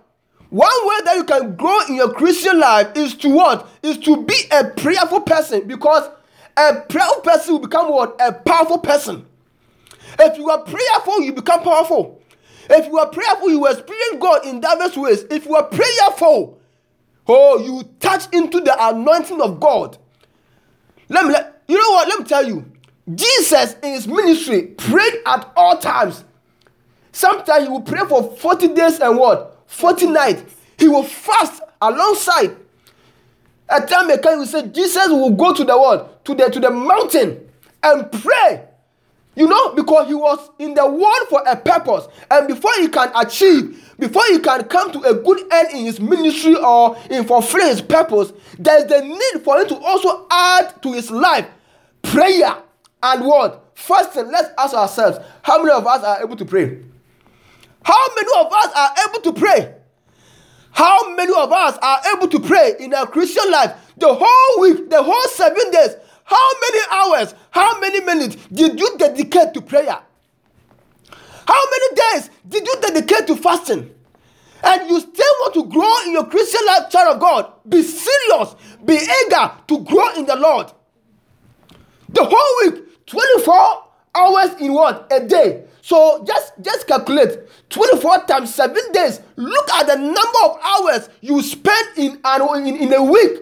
[0.50, 3.68] one way that you can grow in your Christian life is to what?
[3.84, 6.10] Is to be a prayerful person because
[6.58, 8.16] a prayerful person will become what?
[8.20, 9.26] A powerful person.
[10.20, 12.22] If you are prayerful, you become powerful.
[12.70, 15.24] If you are prayerful, you experience God in diverse ways.
[15.30, 16.60] If you are prayerful,
[17.32, 20.00] Oh, you touch into the anointing of God.
[21.10, 22.08] Let me let you know what?
[22.08, 22.66] Let me tell you.
[23.16, 26.24] Jesus in his ministry prayed at all times.
[27.12, 29.64] Sometimes he will pray for 40 days and what?
[29.68, 30.44] 40 nights.
[30.78, 32.56] He will fast alongside.
[33.70, 36.60] A time may come, will say, Jesus will go to the world, to the to
[36.60, 37.50] the mountain
[37.84, 38.66] and pray.
[39.36, 43.12] You know, because he was in the world for a purpose, and before he can
[43.16, 47.68] achieve, before he can come to a good end in his ministry or in fulfilling
[47.68, 51.48] his purpose, there's the need for him to also add to his life
[52.02, 52.58] prayer
[53.02, 53.72] and what?
[53.76, 54.30] Fasting.
[54.32, 56.84] Let's ask ourselves, how many of us are able to pray?
[57.84, 59.76] How many of us are able to pray?
[60.72, 64.90] How many of us are able to pray in our Christian life the whole week,
[64.90, 65.96] the whole seven days?
[66.24, 69.98] How many hours, how many minutes did you dedicate to prayer?
[71.48, 73.96] How many days did you dedicate to fasting?
[74.64, 77.54] And you still want to grow in your Christian life, child of God?
[77.68, 80.72] Be serious, be eager to grow in the Lord.
[82.10, 83.84] The whole week, 24
[84.16, 85.12] hours in what?
[85.12, 85.66] A day.
[85.82, 89.22] So just just calculate 24 times 7 days.
[89.36, 93.40] Look at the number of hours you spend in an in, in a week.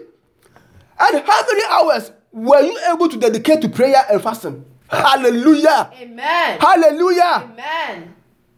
[0.98, 4.64] And how many hours were you able to dedicate to prayer and fasting?
[4.90, 5.90] Hallelujah.
[6.00, 6.58] Amen.
[6.60, 7.50] Hallelujah.
[7.52, 8.14] Amen.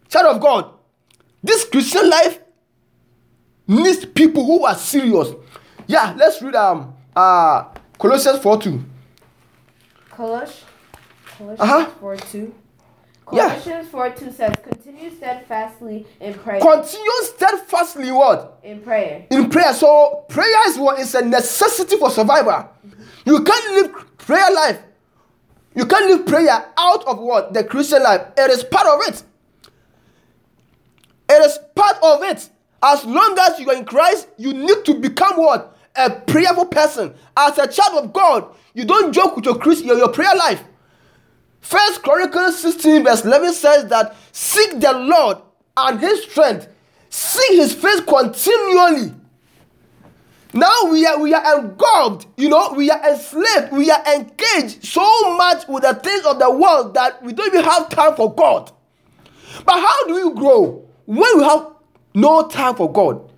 [0.09, 0.73] Child of God,
[1.43, 2.39] this Christian life
[3.67, 5.29] needs people who are serious.
[5.87, 7.65] Yeah, let's read um uh
[7.99, 8.85] Colossians 4 2.
[10.11, 10.65] Colossians,
[11.41, 11.91] Colossians Uh-huh.
[12.01, 12.55] 4 2.
[13.33, 13.49] Yeah.
[13.49, 16.61] Colossians 4 2 says, Continue steadfastly in prayer.
[16.61, 18.59] Continue steadfastly what?
[18.63, 19.27] in prayer.
[19.31, 19.73] in prayer.
[19.73, 22.69] So prayer is what is a necessity for survival.
[23.25, 24.81] You can't live prayer life.
[25.75, 28.23] You can't live prayer out of what the Christian life.
[28.37, 29.23] It is part of it.
[31.31, 32.51] It is part of it.
[32.83, 37.15] As long as you are in Christ, you need to become what a prayerful person.
[37.37, 40.63] As a child of God, you don't joke with your Christian your, your prayer life.
[41.61, 45.39] First Chronicles 16, verse 11 says that seek the Lord
[45.77, 46.69] and his strength,
[47.09, 49.15] seek his face continually.
[50.53, 55.37] Now we are we are engulfed, you know, we are enslaved, we are engaged so
[55.37, 58.73] much with the things of the world that we don't even have time for God.
[59.65, 61.69] But how do you grow when you have
[62.15, 63.31] no time for God?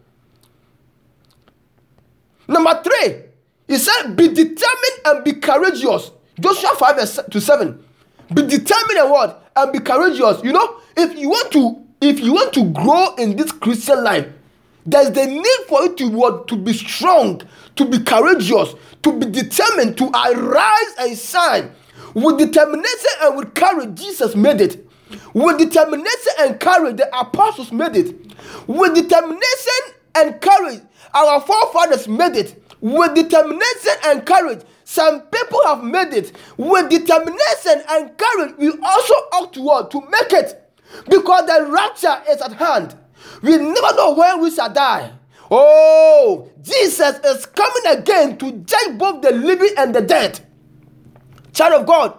[2.49, 3.25] Number three,
[3.69, 6.11] he said, Be determined and be courageous.
[6.41, 7.85] Joshua 5 verse to 7.
[8.35, 9.51] Be determined and what?
[9.57, 10.43] And be courageous.
[10.43, 14.27] You know, if you want to, if you want to grow in this Christian life,
[14.85, 17.43] there's the need for you to what to be strong,
[17.77, 21.71] to be courageous, to be determined, to arise and shine.
[22.15, 24.87] With determination and with courage, Jesus made it.
[25.35, 28.35] With determination and courage, the apostles made it.
[28.67, 30.81] With determination and courage,
[31.15, 32.63] our forefathers made it.
[32.81, 36.37] With determination and courage, some people have made it.
[36.59, 39.91] With determination and courage, we also ought to what?
[39.93, 40.71] To make it.
[41.09, 42.95] Because the rapture is at hand.
[43.41, 45.11] We never know when we shall die.
[45.51, 50.41] Oh, Jesus is coming again to judge both the living and the dead.
[51.55, 52.19] Child of God,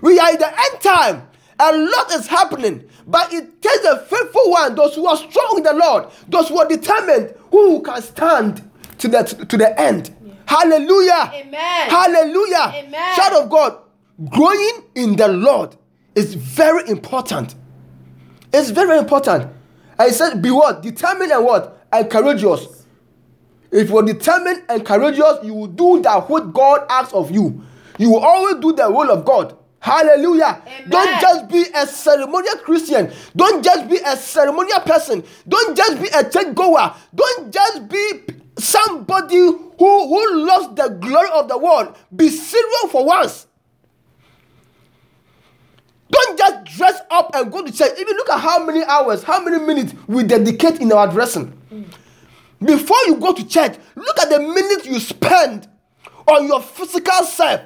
[0.00, 1.28] we are in the end time.
[1.60, 5.62] A lot is happening, but it takes a faithful one, those who are strong in
[5.62, 10.16] the Lord, those who are determined, who can stand to the to the end.
[10.48, 11.30] Hallelujah.
[11.34, 11.90] Amen.
[11.90, 12.72] Hallelujah.
[12.74, 13.16] Amen.
[13.16, 13.78] Child of God,
[14.30, 15.76] growing in the Lord
[16.14, 17.54] is very important.
[18.50, 19.52] It's very important.
[19.98, 20.80] I said, be what?
[20.80, 21.86] Determined and what?
[21.92, 22.86] And courageous.
[23.70, 27.62] If you're determined and courageous, you will do that what God asks of you.
[27.98, 29.54] You will always do the will of God.
[29.80, 30.62] Hallelujah.
[30.66, 30.88] Amen.
[30.88, 33.12] Don't just be a ceremonial Christian.
[33.36, 35.22] Don't just be a ceremonial person.
[35.46, 36.94] Don't just be a church goer.
[37.14, 38.22] Don't just be
[38.56, 41.96] somebody who, who loves the glory of the world.
[42.14, 43.46] Be serious for once.
[46.10, 47.92] Don't just dress up and go to church.
[47.98, 51.52] Even look at how many hours, how many minutes we dedicate in our dressing.
[52.60, 55.68] Before you go to church, look at the minutes you spend
[56.26, 57.60] on your physical self.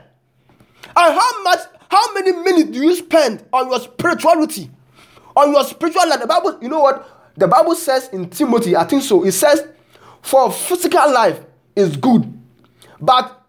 [0.84, 4.70] And how much, how many minutes do you spend on your spirituality?
[5.34, 6.20] On your spiritual life.
[6.20, 7.32] The Bible, you know what?
[7.36, 9.24] The Bible says in Timothy, I think so.
[9.24, 9.66] It says,
[10.20, 11.40] for physical life
[11.76, 12.32] is good.
[13.00, 13.40] But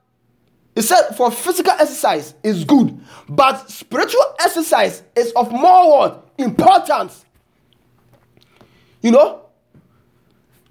[0.75, 2.99] it said for physical exercise is good,
[3.29, 6.29] but spiritual exercise is of more what?
[6.37, 7.23] Importance.
[9.01, 9.41] You know?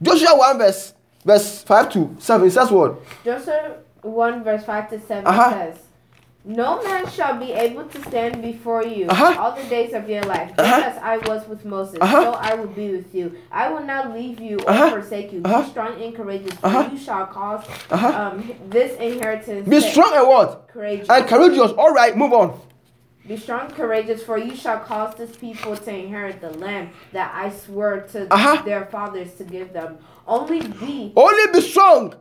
[0.02, 0.94] Joshua 1 verse
[1.24, 2.98] verse 5 to 7 it says what?
[3.24, 5.50] Joshua 1 verse 5 to 7 Uh-huh.
[5.50, 5.76] says,
[6.44, 9.36] No man shall be able to stand before you Uh-huh.
[9.40, 10.48] all the days of your life.
[10.56, 10.90] Just Uh-huh.
[10.90, 12.22] as I was with Moses, Uh-huh.
[12.22, 13.36] so I will be with you.
[13.52, 14.90] I will not leave you or Uh-huh.
[14.90, 15.40] forsake you.
[15.44, 15.62] Uh-huh.
[15.62, 16.88] Be strong and courageous, Uh-huh.
[16.90, 18.08] you shall cause Uh-huh.
[18.08, 19.68] um, this inheritance.
[19.68, 20.66] Be strong and what?
[20.66, 21.08] courageous.
[21.08, 21.70] And courageous.
[21.78, 22.58] All right, move on.
[23.28, 27.50] Be strong, courageous, for you shall cause this people to inherit the land that I
[27.50, 28.62] swore to Uh-huh.
[28.64, 29.98] their fathers to give them.
[30.26, 32.14] Only be Only be strong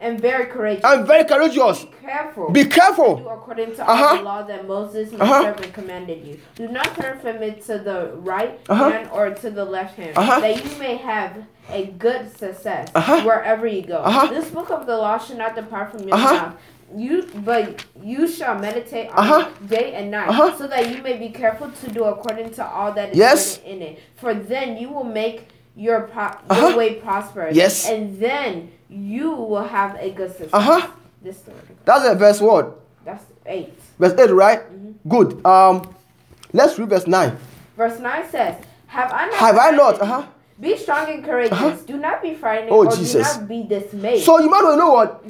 [0.00, 0.84] and very courageous.
[0.84, 1.84] and very courageous.
[1.84, 2.50] Be careful.
[2.50, 3.28] Be do careful.
[3.28, 4.04] according to Uh-huh.
[4.06, 5.42] all the law that Moses, my Uh-huh.
[5.42, 6.38] servant, commanded you.
[6.54, 8.90] Do not turn from it to the right Uh-huh.
[8.90, 10.40] hand or to the left hand, Uh-huh.
[10.40, 11.32] that you may have
[11.70, 13.22] a good success Uh-huh.
[13.22, 13.98] wherever you go.
[13.98, 14.26] Uh-huh.
[14.28, 16.54] This book of the law should not depart from your mouth.
[16.96, 21.28] You, but you shall meditate on it day and night, so that you may be
[21.28, 23.58] careful to do according to all that is Yes.
[23.58, 23.98] written in it.
[24.16, 27.54] For then you will make your pro- your way prosperous.
[27.54, 27.86] Yes.
[27.90, 30.50] and then you will have a good success.
[30.52, 30.90] Uh-huh.
[31.22, 31.78] This is the word of God.
[31.84, 32.80] That's a verse what?
[33.04, 33.74] That's eight.
[33.98, 34.60] Verse 8, right?
[35.08, 35.44] Good.
[35.44, 35.94] Um,
[36.52, 37.36] let's read verse 9.
[37.76, 39.34] Verse 9 says, Have I not?
[39.34, 40.00] Have I not?
[40.00, 40.26] Uh-huh.
[40.60, 41.52] Be strong and courageous.
[41.52, 41.76] Uh-huh.
[41.86, 43.34] Do not be frightened Oh, or Jesus.
[43.34, 44.22] do not be dismayed.
[44.24, 45.24] So you might want to know what?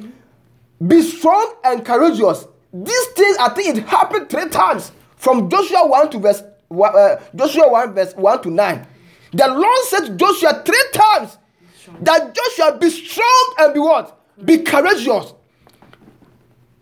[0.87, 2.45] Be strong and courageous.
[2.73, 7.69] These things, I think it happened three times from Joshua 1 to verse uh, Joshua
[7.69, 8.87] 1 verse 1 to 9.
[9.33, 11.37] The Lord said to Joshua three times
[12.01, 14.19] that Joshua be strong and be what?
[14.45, 15.33] Be courageous.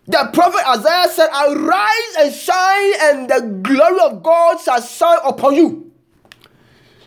[0.08, 5.56] The prophet Isaiah said, Arise and shine, and the glory of God shall shine upon
[5.56, 5.92] you.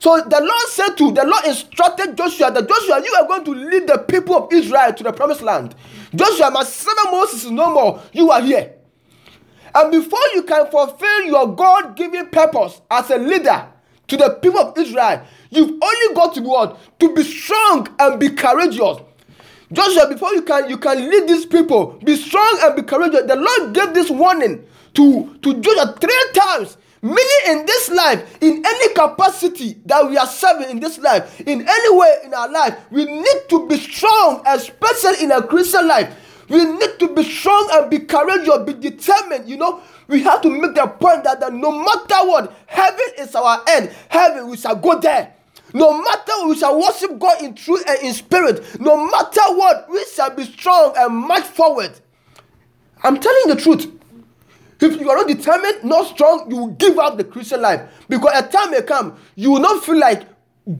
[0.01, 3.51] So the Lord said to, the Lord instructed Joshua that Joshua, you are going to
[3.53, 5.75] lead the people of Israel to the promised land.
[6.15, 8.03] Joshua, my servant Moses is no more.
[8.13, 8.75] You are here.
[9.75, 13.67] And before you can fulfill your God given purpose as a leader
[14.11, 16.79] to the people of Israel, you've only got to what?
[16.99, 18.99] To be strong and be courageous.
[19.73, 23.23] Joshua, before you can you can lead these people, be strong and be courageous.
[23.27, 26.77] The Lord gave this warning to, to Joshua three times.
[27.03, 31.67] Meaning in this life, in any capacity that we are serving in this life, in
[31.67, 36.15] any way in our life, we need to be strong, especially in a Christian life.
[36.51, 39.49] We need to be strong and be courageous, be determined.
[39.49, 39.81] You know,
[40.11, 43.91] we have to make the point that, that no matter what, heaven is our end.
[44.09, 45.33] Heaven, we shall go there.
[45.73, 48.81] No matter we shall worship God in truth and in spirit.
[48.81, 51.93] No matter what, we shall be strong and march forward.
[53.03, 53.87] I'm telling the truth.
[54.81, 57.83] If you are not determined, not strong, you will give up the Christian life.
[58.09, 60.27] Because a time may come, you will not feel like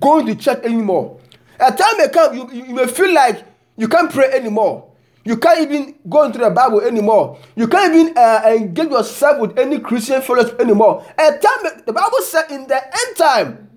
[0.01, 1.21] going to church anymore.
[1.61, 3.45] A time may come, you, you may feel like
[3.77, 4.90] you can't pray anymore.
[5.31, 7.39] You can't even go into the Bible anymore.
[7.55, 11.07] You can't even uh, engage yourself with any Christian fellowship anymore.
[11.17, 13.71] And time, the Bible said in the end time,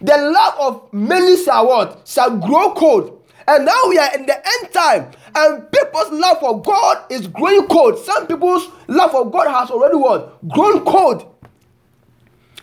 [0.00, 2.02] the love of many shall what?
[2.04, 3.22] Shall grow cold.
[3.46, 7.68] And now we are in the end time, and people's love for God is growing
[7.68, 8.00] cold.
[8.00, 10.48] Some people's love for God has already what?
[10.48, 11.32] Grown cold.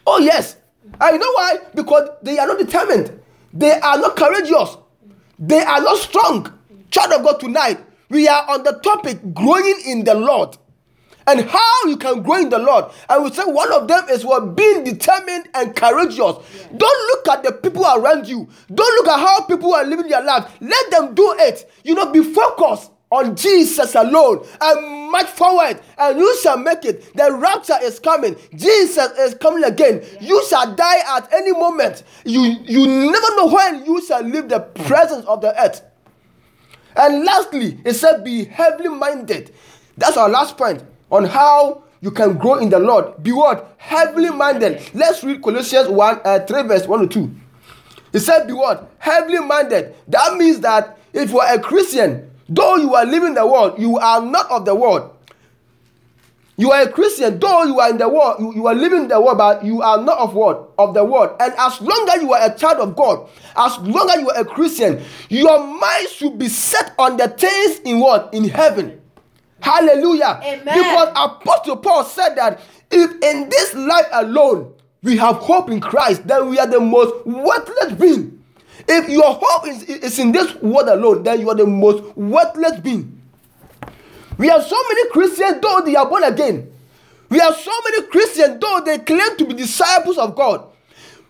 [0.06, 0.58] Oh, yes.
[1.00, 1.60] And you know why?
[1.74, 3.18] Because they are not determined,
[3.54, 4.76] they are not courageous,
[5.40, 6.52] they are not strong.
[6.92, 7.80] Child of God, tonight,
[8.10, 10.58] we are on the topic growing in the Lord
[11.28, 12.86] and how you can grow in the Lord.
[13.10, 16.18] And we say one of them is what being determined and courageous.
[16.78, 18.48] Don't look at the people around you.
[18.74, 20.48] Don't look at how people are living their lives.
[20.62, 21.70] Let them do it.
[21.84, 27.16] You know, be focused on Jesus alone and march forward, and you shall make it.
[27.16, 28.36] The rapture is coming.
[28.56, 30.04] Jesus is coming again.
[30.22, 32.04] You shall die at any moment.
[32.26, 35.84] You you never know when you shall leave the presence of the earth.
[36.96, 39.54] And lastly, it said, be heavily minded.
[39.98, 43.22] That's our last point on how you can grow in the Lord.
[43.24, 43.74] Be what?
[43.78, 44.82] Heavily minded.
[44.94, 47.36] Let's read Colossians 1, uh, 3, verse 1 to 2.
[48.14, 48.92] It said, be what?
[48.98, 49.96] Heavily minded.
[50.08, 53.98] That means that if you are a Christian, though you are living the world, you
[53.98, 55.15] are not of the world.
[56.58, 59.08] You are a Christian, though you are in the world, you, you are living in
[59.10, 60.72] the world, but you are not of what?
[60.78, 61.36] Of the world.
[61.42, 63.28] And as long as you are a child of God,
[63.58, 67.80] as long as you are a Christian, your mind should be set on the things
[67.80, 68.34] in what?
[68.34, 69.02] In heaven.
[69.60, 70.40] Hallelujah.
[70.44, 70.64] Amen.
[70.64, 76.26] Because Apostle Paul said that if in this life alone we have hope in Christ,
[76.26, 78.44] then we are the most worthless being.
[78.88, 82.80] If your hope is, is in this world alone, then you are the most worthless
[82.80, 83.15] being.
[84.38, 86.72] We have so many Christians, though they are born again.
[87.30, 90.68] We have so many Christians, though they claim to be disciples of God.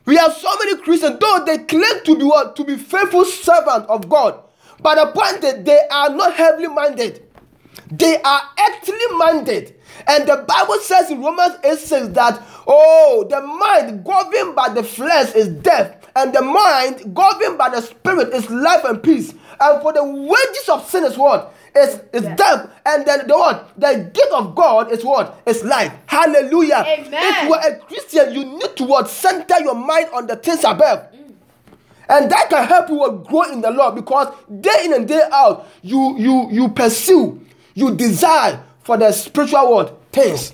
[0.06, 2.56] We have so many Christians, though they claim to be what?
[2.58, 4.40] To be faithful servants of God.
[4.82, 7.26] But the point that they are not heavily minded.
[7.92, 9.76] They are earthly minded.
[10.08, 14.84] And the Bible says in Romans 8 6 that, oh, the mind governed by the
[14.84, 19.34] flesh is death, and the mind governed by the spirit is life and peace.
[19.60, 21.54] And for the wages of sin is what?
[21.76, 22.38] Is, is Death.
[22.38, 22.70] death.
[22.86, 23.72] And then the what?
[23.78, 25.42] The gift of God is what?
[25.46, 25.92] Is life.
[26.06, 26.86] Hallelujah.
[26.88, 27.10] Amen.
[27.14, 29.10] If you are a Christian, you need to what?
[29.10, 31.08] Center your mind on the things above.
[32.08, 35.68] And that can help you grow in the Lord because day in and day out,
[35.82, 37.42] you you you pursue,
[37.74, 40.54] you desire for the spiritual world things.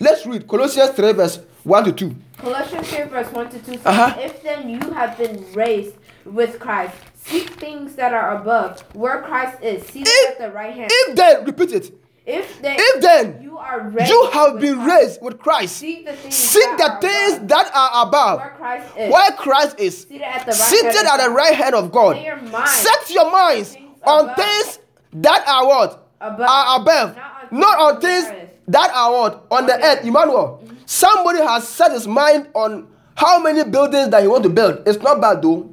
[0.00, 2.16] Let's read Colossians 3, verse 1 to 2.
[2.38, 4.14] Colossians 3 verse 1 to 2 says, Uh-huh.
[4.18, 5.94] If then you have been raised
[6.24, 6.94] with Christ,
[7.26, 10.90] seek things that are above, where Christ is, seated If- at the right hand.
[10.92, 11.92] If then, repeat it,
[12.26, 16.04] If then, if then you are raised you have been Christ, raised with Christ, seek
[16.06, 19.30] the things, seek the that things are above, that are above, where Christ is, where
[19.32, 21.34] Christ is, seated at the right seated hand at of the God.
[21.36, 22.16] right hand of God.
[22.16, 24.36] Set your mind Set your minds things on above.
[24.36, 24.78] things
[25.12, 26.08] that are what?
[26.20, 26.40] Above.
[26.48, 27.16] Are above.
[27.16, 29.46] Not Not on on things things the that are what?
[29.52, 30.04] On the earth.
[30.04, 30.60] Emmanuel.
[30.64, 30.74] Mm-hmm.
[30.86, 34.82] Somebody has set his mind on how many buildings that he want to build.
[34.86, 35.72] It's not bad though.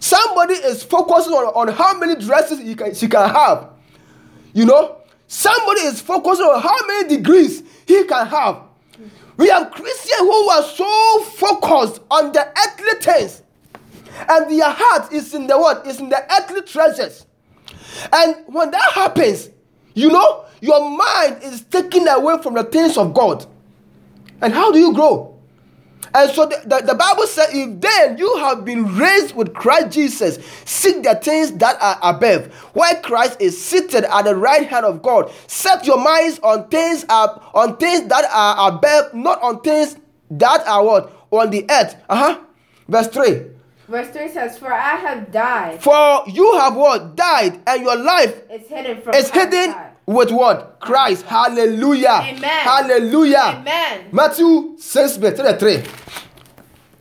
[0.00, 3.70] Somebody is focusing on, on how many dresses he can, she can have.
[4.52, 8.62] You know, somebody is focusing on how many degrees he can have.
[9.36, 13.42] We have Christians who are so focused on the earthly things,
[14.28, 15.86] and their heart is in the what?
[15.86, 17.26] Is in the earthly treasures.
[18.12, 19.50] And when that happens,
[19.94, 23.44] you know, your mind is taken away from the things of God.
[24.40, 25.33] And how do you grow?
[26.14, 29.92] And so the, the, the Bible says, if then you have been raised with Christ
[29.92, 34.84] Jesus, seek the things that are above, where Christ is seated at the right hand
[34.84, 35.32] of God.
[35.46, 39.96] Set your minds on things up, on things that are above, not on things
[40.30, 41.12] that are what?
[41.30, 41.96] On the earth.
[42.08, 42.40] Uh-huh.
[42.88, 43.42] Verse 3.
[43.88, 45.82] Verse 3 says, For I have died.
[45.82, 47.16] For you have what?
[47.16, 49.74] Died, and your life It's hidden from is hidden.
[50.06, 50.78] With what?
[50.80, 51.24] Christ.
[51.26, 52.20] Hallelujah.
[52.22, 52.42] Amen.
[52.42, 53.56] Hallelujah.
[53.60, 54.08] Amen.
[54.12, 55.82] Matthew 6, verse 33.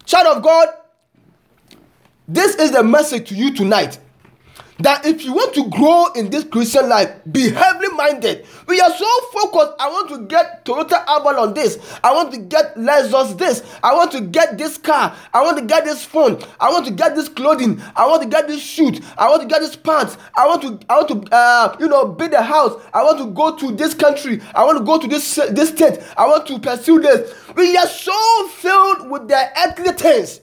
[0.06, 0.68] Child of God,
[2.28, 4.00] this is the message to you tonight.
[4.80, 8.46] That if you want to grow in this Christian life, be heavily minded.
[8.68, 9.74] We are so focused.
[9.80, 11.78] I want to get Toyota Avalon this.
[12.04, 13.64] I want to get Lexus this.
[13.84, 15.16] I want to get this car.
[15.34, 16.42] I want to get this phone.
[16.60, 17.82] I want to get this clothing.
[17.96, 19.00] I want to get this shoot.
[19.18, 20.18] I want to get this pants.
[20.36, 20.80] I want to.
[20.90, 21.36] I want to.
[21.36, 22.82] Uh, you know, build a house.
[22.94, 24.42] I want to go to this country.
[24.56, 26.00] I want to go to this this state.
[26.18, 27.34] I want to pursue this.
[27.56, 30.42] We are so filled with the earthly things.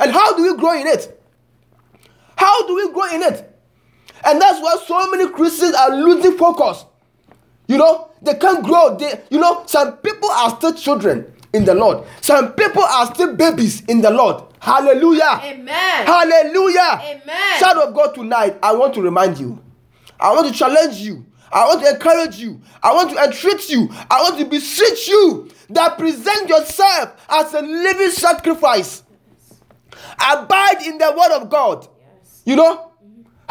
[0.00, 1.22] And how do we grow in it?
[2.36, 3.51] How do we grow in it?
[4.24, 6.84] And that's why so many Christians are losing focus.
[7.68, 8.96] You know, they can't grow.
[8.96, 12.06] They, you know, some people are still children in the Lord.
[12.20, 14.44] Some people are still babies in the Lord.
[14.60, 15.40] Hallelujah.
[15.42, 16.06] Amen.
[16.06, 17.00] Hallelujah.
[17.02, 17.60] Amen.
[17.60, 19.62] Child of God, tonight, I want to remind you.
[20.20, 21.26] I want to challenge you.
[21.50, 22.60] I want to encourage you.
[22.82, 23.88] I want to entreat you.
[24.10, 29.02] I want to beseech you that present yourself as a living sacrifice.
[30.18, 31.88] Abide in the word of God.
[31.98, 32.42] Yes.
[32.46, 32.91] You know,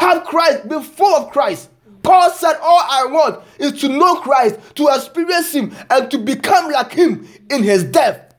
[0.02, 1.70] have Christ, be full of Christ.
[2.02, 6.70] Paul said, All I want is to know Christ, to experience Him, and to become
[6.70, 8.34] like Him in His death.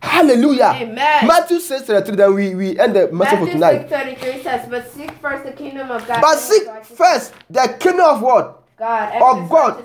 [0.00, 0.72] Hallelujah.
[0.76, 1.26] Amen.
[1.26, 3.90] Matthew 6 33, then we, we end the message for Matthew tonight.
[3.90, 8.22] 6:33 says, "But seek first the kingdom of God." But seek first the kingdom of
[8.22, 8.62] what?
[8.78, 9.84] God and of His God.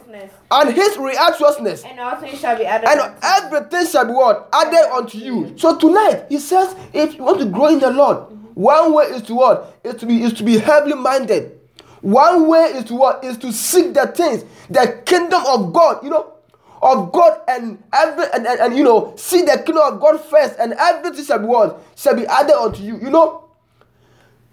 [0.51, 1.83] And His righteousness.
[1.83, 2.89] and things shall be added.
[2.89, 4.49] And everything shall be what?
[4.53, 5.57] Added unto you.
[5.57, 9.21] So tonight, he says, if you want to grow in the Lord, one way is
[9.23, 9.79] to what?
[9.83, 11.59] Is to be is to be heavily minded.
[12.01, 13.23] One way is to what?
[13.23, 16.33] Is to seek the things, the kingdom of God, you know,
[16.81, 20.57] of God and every and, and, and, you know, see the kingdom of God first,
[20.59, 21.81] and everything shall be what?
[21.95, 22.99] Shall be added unto you.
[22.99, 23.49] You know,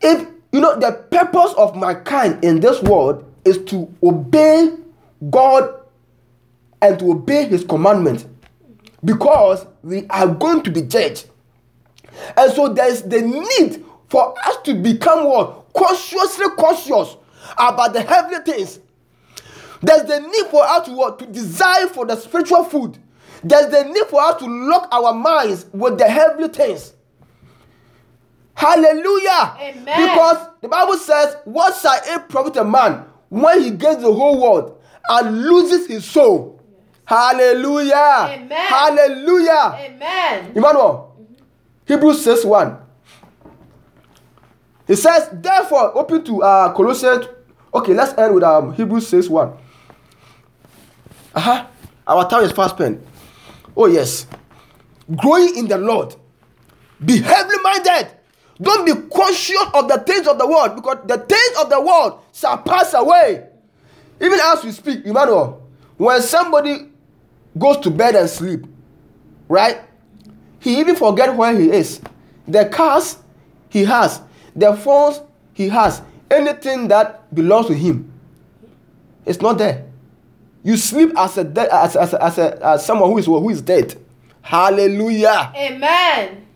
[0.02, 4.74] if you know the purpose of mankind in this world is to obey
[5.30, 5.74] God
[6.82, 8.26] and to obey his commandments
[9.04, 11.26] because we are going to be judged.
[12.36, 15.72] And so there's the need for us to become what?
[15.74, 17.16] Consciously conscious
[17.56, 18.80] about the heavenly things.
[19.82, 21.18] There's the need for us to what?
[21.20, 22.98] To desire for the spiritual food.
[23.44, 26.94] There's the need for us to lock our minds with the heavenly things.
[28.54, 29.56] Hallelujah.
[29.60, 29.84] Amen.
[29.84, 34.40] Because the Bible says, What shall it profit a man when he gains the whole
[34.40, 36.60] world and loses his soul?
[37.04, 37.94] Hallelujah.
[38.30, 38.50] Amen.
[38.50, 39.78] Hallelujah.
[39.78, 40.52] Amen.
[40.56, 41.16] Emmanuel,
[41.86, 42.87] Hebrews 6 1.
[44.88, 47.26] It says, therefore, open to uh, Colossians.
[47.74, 49.52] Okay, let's end with um, Hebrews 6 1.
[51.34, 51.66] Uh huh.
[52.06, 53.06] Our time is fast spent.
[53.76, 54.26] Oh, yes.
[55.14, 56.16] Growing in the Lord.
[57.04, 58.08] Be heavily minded.
[58.60, 62.20] Don't be conscious of the things of the world because the things of the world
[62.32, 63.46] shall pass away.
[64.20, 65.62] even as we speak, Emmanuel,
[65.96, 66.88] when somebody
[67.56, 68.66] goes to bed and sleep,
[69.48, 69.80] right?
[70.60, 72.00] He even forget where he is.
[72.48, 73.18] The cars
[73.68, 74.20] he has,
[74.58, 75.20] the phones
[75.54, 78.12] he has, anything that belongs to him,
[79.24, 79.86] it's not there.
[80.62, 83.62] You sleep as a dead, as, as, as, a, as someone who is who is
[83.62, 83.96] dead.
[84.42, 85.52] Hallelujah.
[85.56, 86.46] Amen.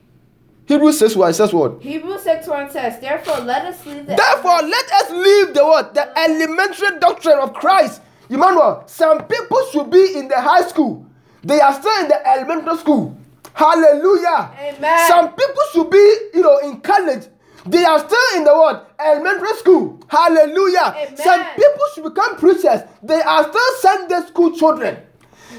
[0.66, 1.82] Hebrews 6 1 says what?
[1.82, 4.14] Hebrews 6 1 says, Therefore, let us leave the.
[4.16, 5.94] Therefore, let us leave the what?
[5.94, 8.00] The elementary doctrine of Christ.
[8.30, 11.04] Emmanuel, some people should be in the high school.
[11.42, 13.18] They are still in the elementary school.
[13.52, 14.50] Hallelujah.
[14.58, 15.08] Amen.
[15.08, 17.26] Some people should be, you know, in college.
[17.66, 18.92] They are still in the what?
[18.98, 20.00] Elementary school.
[20.08, 20.94] Hallelujah.
[20.96, 21.16] Amen.
[21.16, 22.80] Some people should become preachers.
[23.02, 24.98] They are still Sunday school children.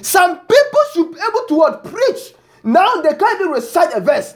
[0.01, 1.83] Some people should be able to what?
[1.83, 2.33] Preach.
[2.63, 4.35] Now they can't even recite a verse.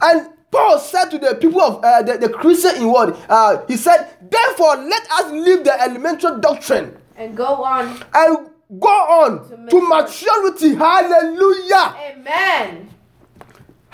[0.00, 3.18] And Paul said to the people of uh, the, the Christian in what?
[3.28, 7.88] Uh, he said, Therefore, let us leave the elementary doctrine And go on.
[8.14, 10.74] and go on To to maturity.
[10.74, 11.96] Hallelujah.
[12.12, 12.90] Amen.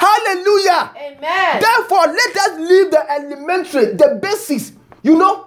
[0.02, 0.90] Hallelujah.
[0.96, 1.62] Amen.
[1.62, 4.72] Therefore, let us leave the elementary, the basics.
[5.04, 5.46] You know,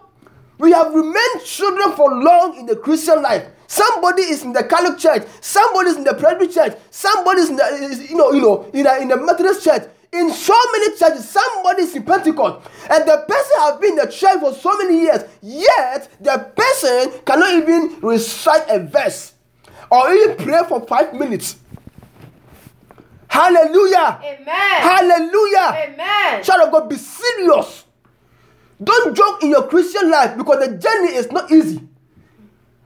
[0.57, 3.45] we have remained children for long in the Christian life.
[3.67, 7.57] Somebody is in the Catholic church, somebody is in the Presbyterian church, somebody is in
[7.57, 9.83] the is, you know, you know, in the, in the Methodist church.
[10.13, 14.07] In so many churches, somebody is in Pentecost, and the person has been in the
[14.09, 15.23] church for so many years.
[15.41, 19.33] Yet the person cannot even recite a verse
[19.91, 21.57] or even pray for five minutes.
[23.35, 24.19] Hallelujah!
[24.23, 24.47] Amen.
[24.47, 25.89] Hallelujah!
[25.89, 26.43] Amen.
[26.43, 27.83] Child of God, be serious.
[28.81, 31.81] Don't joke in your Christian life because the journey is not easy.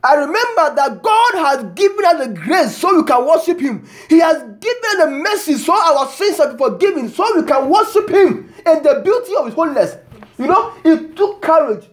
[0.03, 3.87] I remember that God has given us the grace so we can worship Him.
[4.09, 8.51] He has given the mercy so our sins are forgiven, so we can worship Him
[8.65, 9.97] in the beauty of His holiness.
[10.39, 11.85] You know, it took courage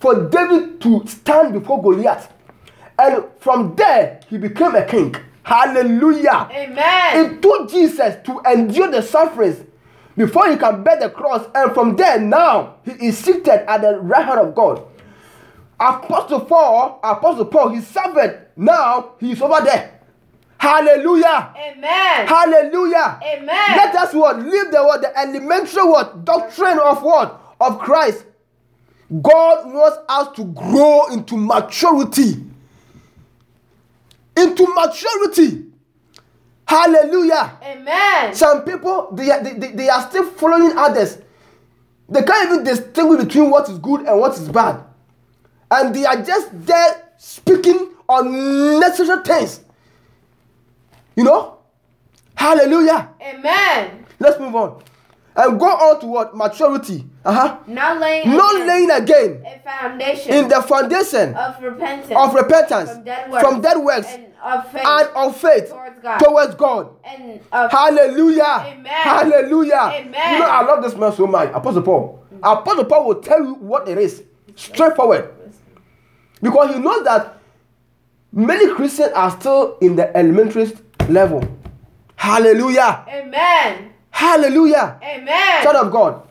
[0.00, 2.32] for David to stand before Goliath,
[2.98, 5.14] and from there he became a king.
[5.44, 6.48] Hallelujah.
[6.50, 7.34] Amen.
[7.36, 9.62] It took Jesus to endure the sufferings
[10.16, 13.98] before he can bear the cross, and from there now he is seated at the
[14.00, 14.82] right hand of God.
[15.78, 18.46] Apostle Paul, Apostle Paul, he suffered.
[18.56, 20.00] Now he is over there.
[20.56, 21.52] Hallelujah.
[21.58, 22.26] Amen.
[22.26, 23.20] Hallelujah.
[23.22, 23.48] Amen.
[23.48, 28.24] Let us what live the what the elementary what doctrine of what of Christ.
[29.20, 32.42] God wants us to grow into maturity.
[34.36, 35.66] Into maturity.
[36.66, 37.58] Hallelujah.
[37.62, 38.34] Amen.
[38.34, 41.18] Some people they are, they, they, are still following others.
[42.08, 44.82] They can't even distinguish between what is good and what is bad.
[45.70, 49.60] And they are just there speaking unnecessary things.
[51.16, 51.58] You know?
[52.34, 53.10] Hallelujah.
[53.22, 54.06] Amen.
[54.18, 54.82] Let's move on.
[55.36, 56.36] And go on to what?
[56.36, 57.04] Maturity.
[57.24, 57.56] Uh-huh.
[57.66, 58.28] Not laying.
[58.30, 62.12] Not again laying again a foundation in the foundation of repentance.
[62.14, 63.42] of repentance From dead works.
[63.48, 64.82] from dead works And of faith.
[64.86, 66.18] and of faith Towards God.
[66.18, 66.88] towards God.
[67.04, 68.42] and of Hallelujah.
[68.66, 68.84] Amen.
[68.92, 69.90] Hallelujah.
[69.94, 70.32] Amen.
[70.34, 71.50] You know, I love this man so much.
[71.54, 72.24] Apostle Paul.
[72.42, 74.22] Apostle Paul will tell you what it is.
[74.54, 75.30] Straightforward.
[76.42, 77.38] Because he knows that
[78.32, 80.70] many Christians are still in the elementary
[81.08, 81.42] level.
[82.16, 83.04] Hallelujah.
[83.08, 83.92] Amen.
[84.10, 84.98] Hallelujah.
[85.02, 85.62] Amen.
[85.64, 86.23] Child of God,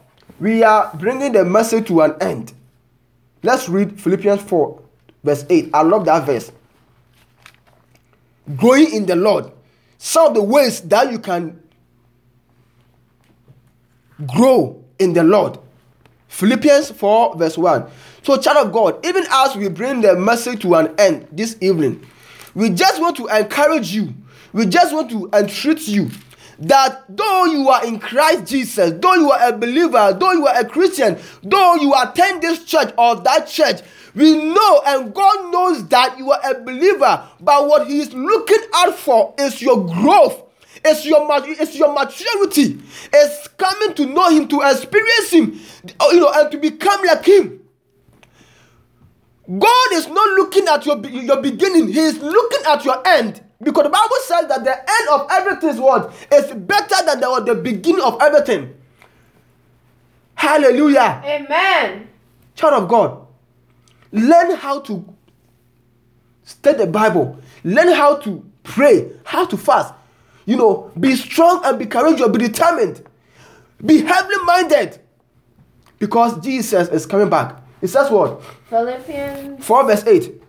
[0.44, 2.52] we are bringing the message to an end.
[3.44, 4.82] Let's read Philippians 4,
[5.24, 5.70] verse 8.
[5.74, 6.52] I love that verse.
[8.58, 9.50] Growing in the Lord.
[9.98, 11.64] Some of the ways that you can
[14.36, 15.60] grow in the Lord.
[16.28, 17.90] Philippians 4, verse 1.
[18.24, 22.06] So, child of God, even as we bring the message to an end this evening,
[22.54, 24.14] we just want to encourage you.
[24.52, 26.10] We just want to entreat you
[26.60, 30.60] that though you are in Christ Jesus, though you are a believer, though you are
[30.60, 33.82] a Christian, though you attend this church or that church,
[34.16, 38.64] we know and God knows that you are a believer, but what He is looking
[38.76, 40.42] out for is your growth.
[40.86, 42.82] It's your it's your maturity.
[43.14, 45.60] It's coming to know Him, to experience Him,
[46.00, 47.62] uh, you know, and to become like Him.
[49.48, 53.42] God is not looking at your, your beginning, He is looking at your end.
[53.62, 56.14] Because the Bible says that the end of everything's everything is what?
[56.32, 58.76] Is better than the, the beginning of everything.
[60.36, 61.22] Hallelujah.
[61.24, 62.10] Amen.
[62.56, 63.28] Child of God,
[64.12, 65.14] learn how to
[66.44, 69.94] study the Bible, learn how to pray, how to fast.
[70.46, 73.04] You know, be strong and be courageous, be determined,
[73.86, 75.00] be heavily minded.
[76.00, 77.62] Because Jesus is coming back.
[77.82, 78.44] It says what?
[78.70, 80.43] Philippians 4 verse 8.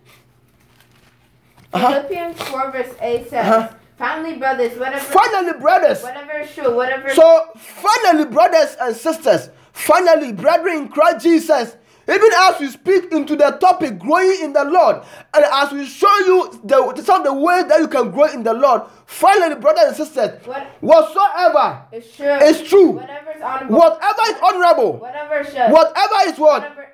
[1.75, 1.89] Uh-huh.
[2.03, 3.75] Philippians 4 verse 8 says, Uh-huh.
[3.99, 6.03] Finally, brothers, whatever Finally, brothers.
[6.03, 12.29] whatever is true, whatever So, finally, brothers and sisters, finally, brethren in Christ Jesus, Even
[12.37, 14.97] as we speak into the topic, growing in the Lord,
[15.33, 18.43] and as we show you the, some of the ways that you can grow in
[18.43, 22.27] the Lord, finally, brothers and sisters, What- whatsoever It's true.
[22.45, 23.77] is true, Whatever is honorable.
[23.79, 25.72] whatever is honorable, Whatever is just.
[25.72, 26.87] whatever is what Whatever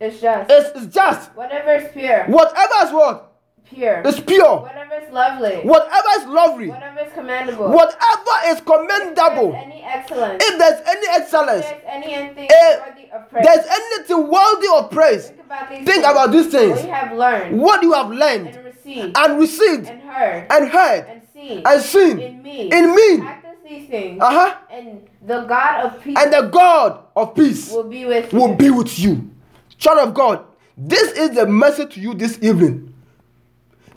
[0.00, 0.50] is just.
[0.50, 2.24] is, is just, Whatever is pure.
[2.28, 3.27] whatever is what
[3.70, 4.02] Pure.
[4.06, 5.56] is pure, Whatever is lovely.
[5.62, 7.68] whatever is lovely, Whatever is commendable.
[7.68, 9.54] whatever is commendable.
[9.54, 10.44] If there's any excellence.
[10.44, 13.44] if there's any If excellence, there's anything Eh, worthy of praise.
[13.46, 16.04] there's anything worthy of praise, Think about these think things.
[16.06, 16.82] about these things.
[16.82, 21.04] We have learned what you have learned and received and received and heard and heard
[21.08, 22.70] and seen and seen in me.
[22.72, 23.18] in me.
[23.20, 24.54] Practice these things, Uh huh.
[24.70, 28.38] and the God of peace And the God of peace will be with you.
[28.40, 29.30] will be with you.
[29.76, 30.44] Child of God,
[30.76, 32.87] this is the message to you this evening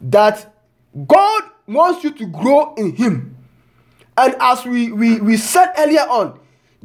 [0.02, 0.54] that
[1.08, 3.38] God wants you to grow in Him.
[4.18, 6.40] And as we, we, we said earlier on,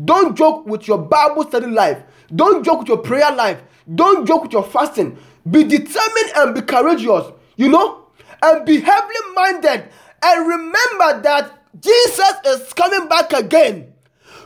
[0.04, 2.02] don't joke with your Bible study life,
[2.34, 3.60] don't joke with your prayer life,
[3.94, 5.18] don't joke with your fasting.
[5.50, 8.06] Be determined and be courageous, you know,
[8.42, 9.88] and be heavily minded.
[10.22, 13.92] And remember that Jesus is coming back again.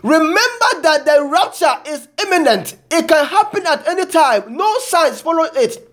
[0.02, 2.76] Remember that the rapture is imminent.
[2.90, 4.56] It can happen at any time.
[4.56, 5.89] No signs follow it.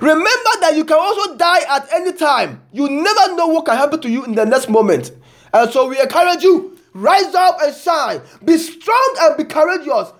[0.00, 2.62] Remember that you can also die at any time.
[2.72, 5.12] You never know what can happen to you in the next moment.
[5.52, 8.20] And so we encourage you rise up and shine.
[8.44, 10.12] Be strong and be courageous.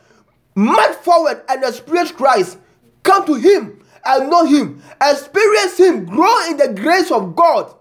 [0.55, 2.59] March forward and experience Christ.
[3.03, 4.82] Come to Him and know Him.
[5.00, 6.07] Experience Him.
[6.07, 7.74] Grow in the grace of God.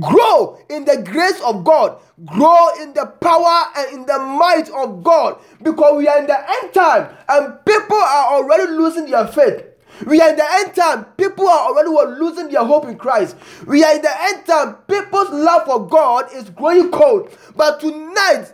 [0.00, 2.00] Grow in the grace of God.
[2.24, 5.38] Grow in the power and in the might of God.
[5.62, 9.64] Because we are in the end time and people are already losing their faith.
[10.06, 11.04] We are in the end time.
[11.16, 11.88] People are already
[12.18, 13.36] losing their hope in Christ.
[13.66, 14.74] We are in the end time.
[14.88, 17.30] People's love for God is growing cold.
[17.56, 18.52] But tonight,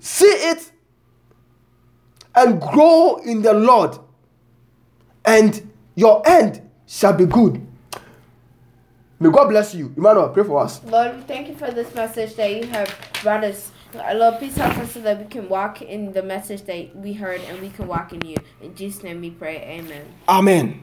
[0.00, 0.72] see it
[2.34, 3.98] and grow in the Lord,
[5.24, 7.66] and your end shall be good.
[9.20, 9.92] May God bless you.
[9.96, 10.82] Emmanuel, pray for us.
[10.84, 13.72] Lord, we thank you for this message that you have brought us.
[13.94, 17.40] Lord, please help us so that we can walk in the message that we heard
[17.42, 18.36] and we can walk in you.
[18.60, 19.56] In Jesus' name we pray.
[19.56, 20.04] Amen.
[20.28, 20.82] Amen.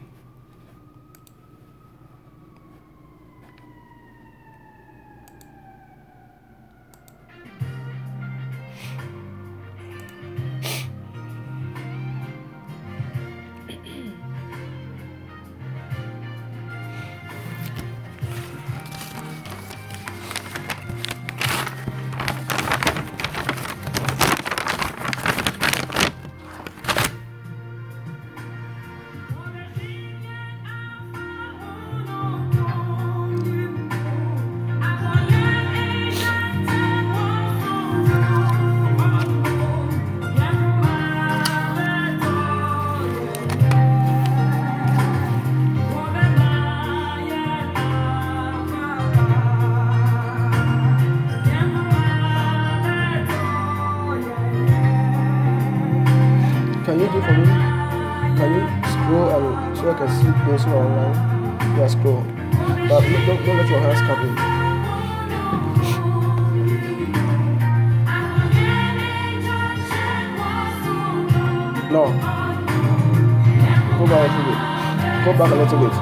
[75.38, 75.93] Back a little bit.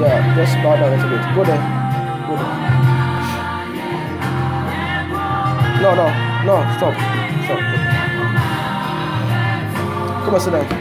[0.00, 1.22] Yeah, just bow down a little bit.
[1.34, 1.62] Go there.
[2.26, 2.54] Go there.
[5.82, 6.06] No, no,
[6.44, 6.94] no, stop.
[7.44, 7.60] Stop.
[10.24, 10.77] Come on, sit down.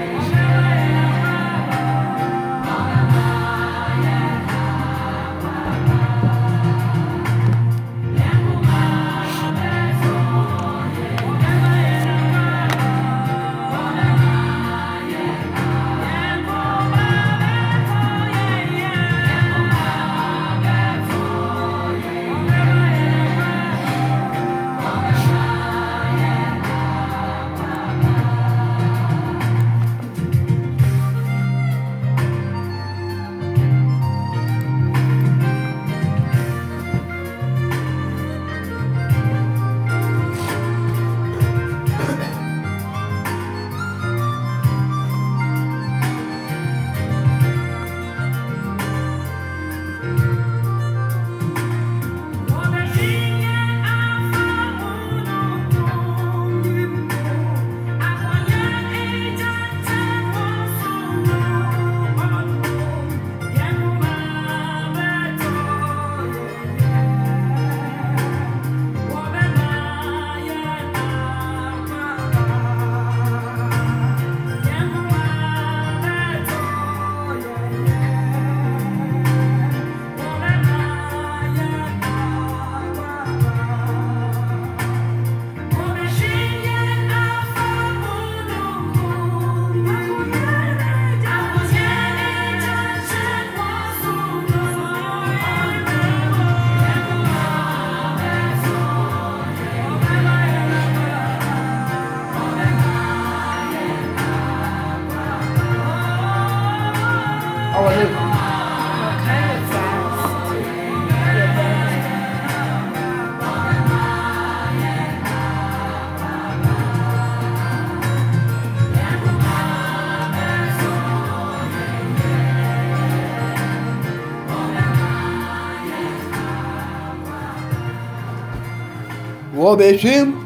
[129.78, 130.36] nöbetim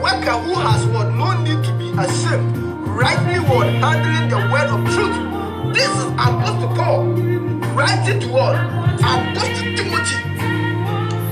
[0.00, 4.80] worker who has what no need to be ashamed, rightly what handling the word of
[4.94, 5.16] truth.
[5.74, 7.04] This is Apostle Paul
[7.74, 10.16] writing to what Apostle Timothy.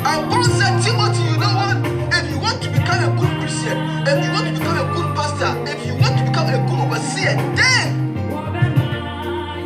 [0.05, 1.77] And Paul said, Timothy, you know what?
[2.15, 5.09] If you want to become a good Christian, if you want to become a good
[5.17, 7.87] pastor, if you want to become a good overseer, then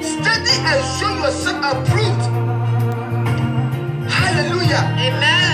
[0.03, 2.25] study and show yourself approved.
[4.11, 4.83] Hallelujah.
[5.01, 5.46] Amen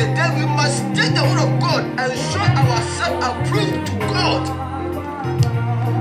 [0.00, 4.42] a day we must take the word of God and show ourselves approved to God.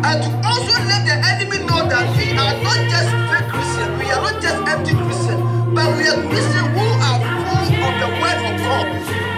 [0.08, 4.08] And to also let the enemy know that we are not just fake Christians, we
[4.08, 5.42] are not just empty Christians,
[5.76, 9.29] but we are Christians who are full of the word of God.